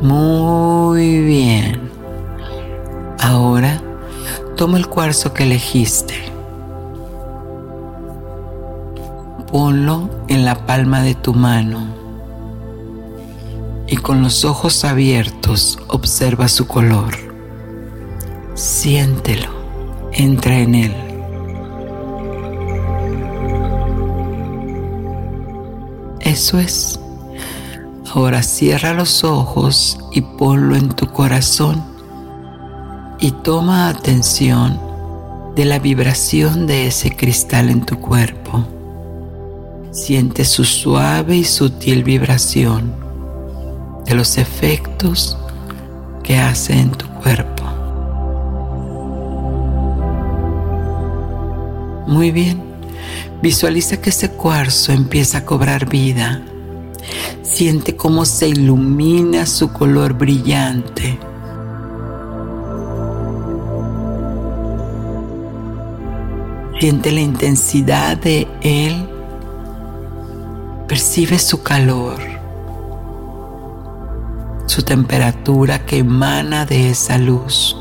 Muy 0.01 1.21
bien. 1.21 1.88
Toma 4.59 4.77
el 4.77 4.89
cuarzo 4.89 5.33
que 5.35 5.45
elegiste. 5.45 6.17
Ponlo 9.53 10.11
en 10.27 10.45
la 10.45 10.67
palma 10.67 11.01
de 11.03 11.15
tu 11.15 11.33
mano 11.33 11.87
y 13.87 13.99
con 13.99 14.21
los 14.21 14.45
ojos 14.45 14.85
abiertos 14.85 15.79
observa 15.87 16.49
su 16.49 16.67
color. 16.67 17.15
Siéntelo, 18.55 19.49
entra 20.11 20.59
en 20.59 20.75
él. 20.75 20.95
Eso 26.19 26.59
es. 26.59 26.99
Ahora 28.13 28.43
cierra 28.43 28.93
los 28.93 29.23
ojos 29.23 30.01
y 30.11 30.23
ponlo 30.23 30.75
en 30.75 30.89
tu 30.89 31.07
corazón 31.13 31.88
y 33.21 33.31
toma 33.33 33.89
atención 33.89 34.81
de 35.55 35.65
la 35.65 35.79
vibración 35.79 36.67
de 36.67 36.87
ese 36.87 37.15
cristal 37.17 37.71
en 37.71 37.85
tu 37.85 37.99
cuerpo. 38.01 38.65
Siente 39.91 40.45
su 40.45 40.65
suave 40.65 41.37
y 41.37 41.45
sutil 41.45 42.05
vibración 42.05 42.93
de 44.05 44.15
los 44.15 44.39
efectos 44.39 45.37
que 46.23 46.39
hace 46.39 46.75
en 46.75 46.91
tu 46.91 47.09
cuerpo. 47.09 47.65
Muy 52.07 52.31
bien, 52.31 52.63
visualiza 53.43 54.01
que 54.01 54.11
ese 54.11 54.31
cuarzo 54.31 54.93
empieza 54.93 55.39
a 55.39 55.45
cobrar 55.45 55.89
vida 55.89 56.43
Siente 57.43 57.97
cómo 57.97 58.25
se 58.25 58.49
ilumina 58.49 59.47
su 59.47 59.73
color 59.73 60.13
brillante. 60.13 61.19
Siente 66.79 67.11
la 67.13 67.21
intensidad 67.21 68.17
de 68.17 68.47
él. 68.63 69.09
Percibe 70.87 71.39
su 71.39 71.63
calor, 71.63 72.17
su 74.67 74.83
temperatura 74.83 75.85
que 75.85 75.99
emana 75.99 76.65
de 76.65 76.91
esa 76.91 77.19
luz. 77.19 77.77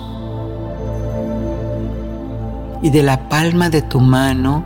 Y 2.82 2.90
de 2.90 3.04
la 3.04 3.30
palma 3.30 3.70
de 3.70 3.82
tu 3.82 4.00
mano 4.00 4.66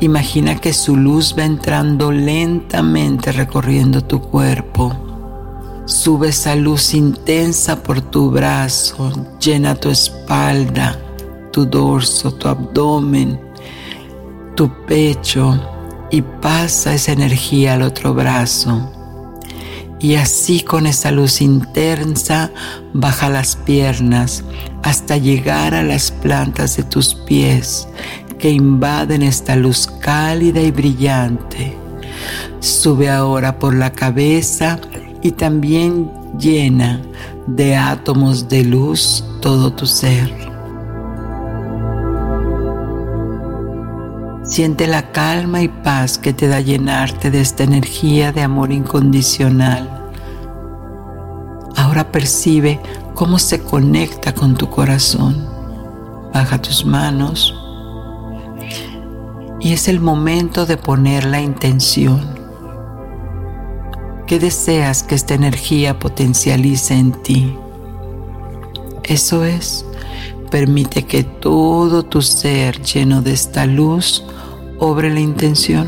Imagina 0.00 0.56
que 0.56 0.74
su 0.74 0.94
luz 0.94 1.34
va 1.38 1.44
entrando 1.44 2.12
lentamente 2.12 3.32
recorriendo 3.32 4.02
tu 4.02 4.20
cuerpo. 4.20 4.92
Sube 5.86 6.28
esa 6.28 6.54
luz 6.54 6.92
intensa 6.92 7.82
por 7.82 8.02
tu 8.02 8.30
brazo, 8.30 9.10
llena 9.40 9.74
tu 9.74 9.88
espalda, 9.88 10.98
tu 11.50 11.64
dorso, 11.64 12.30
tu 12.34 12.46
abdomen, 12.46 13.40
tu 14.56 14.70
pecho 14.86 15.60
y 16.10 16.22
pasa 16.22 16.94
esa 16.94 17.12
energía 17.12 17.74
al 17.74 17.82
otro 17.82 18.14
brazo. 18.14 18.90
Y 20.00 20.16
así 20.16 20.60
con 20.60 20.86
esa 20.86 21.10
luz 21.10 21.40
intensa 21.40 22.50
baja 22.92 23.28
las 23.28 23.56
piernas 23.56 24.44
hasta 24.82 25.16
llegar 25.16 25.74
a 25.74 25.82
las 25.82 26.10
plantas 26.10 26.76
de 26.76 26.82
tus 26.82 27.14
pies 27.14 27.88
que 28.38 28.50
invaden 28.50 29.22
esta 29.22 29.56
luz 29.56 29.86
cálida 30.00 30.60
y 30.60 30.70
brillante. 30.70 31.76
Sube 32.60 33.10
ahora 33.10 33.58
por 33.58 33.74
la 33.74 33.92
cabeza 33.92 34.78
y 35.22 35.32
también 35.32 36.10
llena 36.38 37.00
de 37.46 37.76
átomos 37.76 38.48
de 38.48 38.64
luz 38.64 39.24
todo 39.40 39.72
tu 39.72 39.86
ser. 39.86 40.45
Siente 44.46 44.86
la 44.86 45.10
calma 45.10 45.62
y 45.62 45.68
paz 45.68 46.18
que 46.18 46.32
te 46.32 46.46
da 46.46 46.60
llenarte 46.60 47.30
de 47.30 47.40
esta 47.40 47.64
energía 47.64 48.32
de 48.32 48.42
amor 48.42 48.70
incondicional. 48.70 50.12
Ahora 51.74 52.12
percibe 52.12 52.80
cómo 53.14 53.38
se 53.38 53.60
conecta 53.60 54.34
con 54.34 54.54
tu 54.54 54.70
corazón. 54.70 55.48
Baja 56.32 56.62
tus 56.62 56.84
manos 56.84 57.54
y 59.58 59.72
es 59.72 59.88
el 59.88 59.98
momento 59.98 60.64
de 60.64 60.76
poner 60.76 61.24
la 61.24 61.40
intención. 61.40 62.20
¿Qué 64.28 64.38
deseas 64.38 65.02
que 65.02 65.16
esta 65.16 65.34
energía 65.34 65.98
potencialice 65.98 66.94
en 66.94 67.12
ti? 67.12 67.56
Eso 69.02 69.44
es, 69.44 69.84
permite 70.56 71.02
que 71.02 71.22
todo 71.22 72.02
tu 72.02 72.22
ser 72.22 72.80
lleno 72.80 73.20
de 73.20 73.34
esta 73.34 73.66
luz 73.66 74.24
obre 74.78 75.12
la 75.12 75.20
intención. 75.20 75.86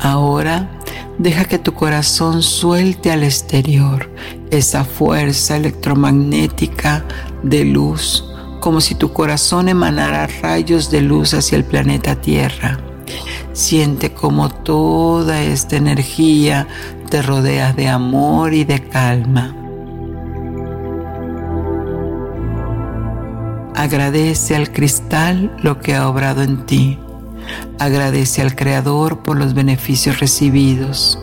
Ahora 0.00 0.80
deja 1.18 1.44
que 1.44 1.58
tu 1.58 1.74
corazón 1.74 2.42
suelte 2.42 3.12
al 3.12 3.22
exterior 3.22 4.10
esa 4.50 4.82
fuerza 4.82 5.56
electromagnética 5.56 7.04
de 7.42 7.66
luz 7.66 8.24
como 8.60 8.80
si 8.80 8.94
tu 8.94 9.12
corazón 9.12 9.68
emanara 9.68 10.26
rayos 10.40 10.90
de 10.90 11.02
luz 11.02 11.34
hacia 11.34 11.58
el 11.58 11.64
planeta 11.64 12.18
Tierra. 12.18 12.78
Siente 13.52 14.14
como 14.14 14.48
toda 14.48 15.42
esta 15.42 15.76
energía 15.76 16.66
te 17.10 17.20
rodea 17.20 17.74
de 17.74 17.90
amor 17.90 18.54
y 18.54 18.64
de 18.64 18.80
calma. 18.88 19.58
Agradece 23.82 24.54
al 24.54 24.70
cristal 24.70 25.50
lo 25.60 25.80
que 25.80 25.96
ha 25.96 26.08
obrado 26.08 26.44
en 26.44 26.66
ti. 26.66 27.00
Agradece 27.80 28.40
al 28.40 28.54
Creador 28.54 29.24
por 29.24 29.36
los 29.36 29.54
beneficios 29.54 30.20
recibidos 30.20 31.18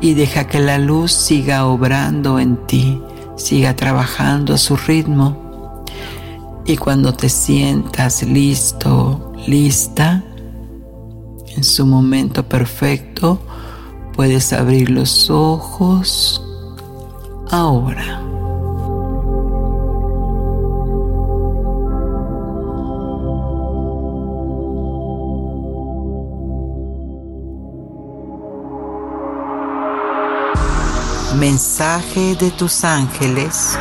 y 0.00 0.14
deja 0.14 0.46
que 0.46 0.60
la 0.60 0.78
luz 0.78 1.12
siga 1.12 1.66
obrando 1.66 2.38
en 2.38 2.56
ti, 2.66 3.02
siga 3.36 3.76
trabajando 3.76 4.54
a 4.54 4.56
su 4.56 4.78
ritmo 4.78 5.84
y 6.64 6.78
cuando 6.78 7.12
te 7.12 7.28
sientas 7.28 8.22
listo, 8.22 9.34
lista, 9.46 10.24
en 11.54 11.62
su 11.62 11.84
momento 11.84 12.48
perfecto, 12.48 13.40
puedes 14.14 14.54
abrir 14.54 14.88
los 14.88 15.28
ojos 15.28 16.42
ahora. 17.50 18.29
Mensaje 31.40 32.36
de 32.36 32.50
tus 32.50 32.84
ángeles. 32.84 33.78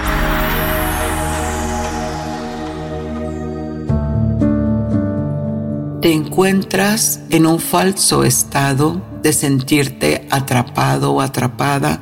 te 6.01 6.13
encuentras 6.13 7.19
en 7.29 7.45
un 7.45 7.59
falso 7.59 8.23
estado 8.23 9.01
de 9.21 9.33
sentirte 9.33 10.25
atrapado 10.31 11.11
o 11.11 11.19
atrapada 11.19 12.01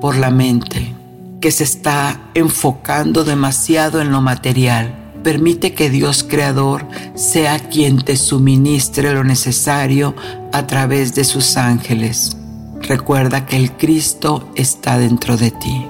por 0.00 0.16
la 0.16 0.30
mente, 0.30 0.94
que 1.42 1.50
se 1.50 1.64
está 1.64 2.30
enfocando 2.32 3.24
demasiado 3.24 4.00
en 4.00 4.10
lo 4.10 4.22
material. 4.22 5.12
Permite 5.22 5.74
que 5.74 5.90
Dios 5.90 6.24
Creador 6.24 6.88
sea 7.14 7.58
quien 7.58 8.00
te 8.00 8.16
suministre 8.16 9.12
lo 9.12 9.22
necesario 9.22 10.14
a 10.50 10.66
través 10.66 11.14
de 11.14 11.24
sus 11.24 11.58
ángeles. 11.58 12.38
Recuerda 12.86 13.46
que 13.46 13.56
el 13.56 13.72
Cristo 13.72 14.50
está 14.56 14.98
dentro 14.98 15.38
de 15.38 15.50
ti. 15.50 15.86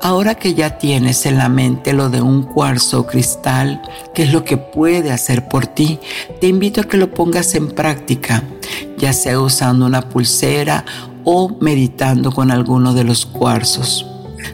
Ahora 0.00 0.34
que 0.34 0.54
ya 0.54 0.78
tienes 0.78 1.26
en 1.26 1.36
la 1.36 1.50
mente 1.50 1.92
lo 1.92 2.08
de 2.08 2.22
un 2.22 2.44
cuarzo 2.44 3.06
cristal, 3.06 3.82
que 4.14 4.22
es 4.22 4.32
lo 4.32 4.42
que 4.42 4.56
puede 4.56 5.12
hacer 5.12 5.46
por 5.46 5.66
ti, 5.66 5.98
te 6.40 6.46
invito 6.46 6.80
a 6.80 6.84
que 6.84 6.96
lo 6.96 7.10
pongas 7.10 7.54
en 7.54 7.68
práctica, 7.68 8.42
ya 8.96 9.12
sea 9.12 9.38
usando 9.38 9.84
una 9.84 10.08
pulsera 10.08 10.86
o 11.24 11.54
meditando 11.60 12.32
con 12.32 12.50
alguno 12.50 12.94
de 12.94 13.04
los 13.04 13.26
cuarzos. 13.26 14.06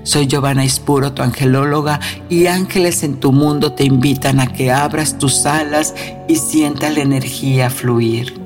Soy 0.03 0.27
Giovanna 0.27 0.65
Ispuro, 0.65 1.13
tu 1.13 1.23
angelóloga, 1.23 2.01
y 2.29 2.47
ángeles 2.47 3.05
en 3.05 3.21
tu 3.21 3.31
mundo 3.31 3.73
te 3.73 3.85
invitan 3.85 4.41
a 4.41 4.49
que 4.49 4.73
abras 4.73 5.17
tus 5.17 5.47
alas 5.47 5.95
y 6.27 6.35
sientas 6.35 6.93
la 6.93 7.03
energía 7.03 7.71
fluir. 7.71 8.46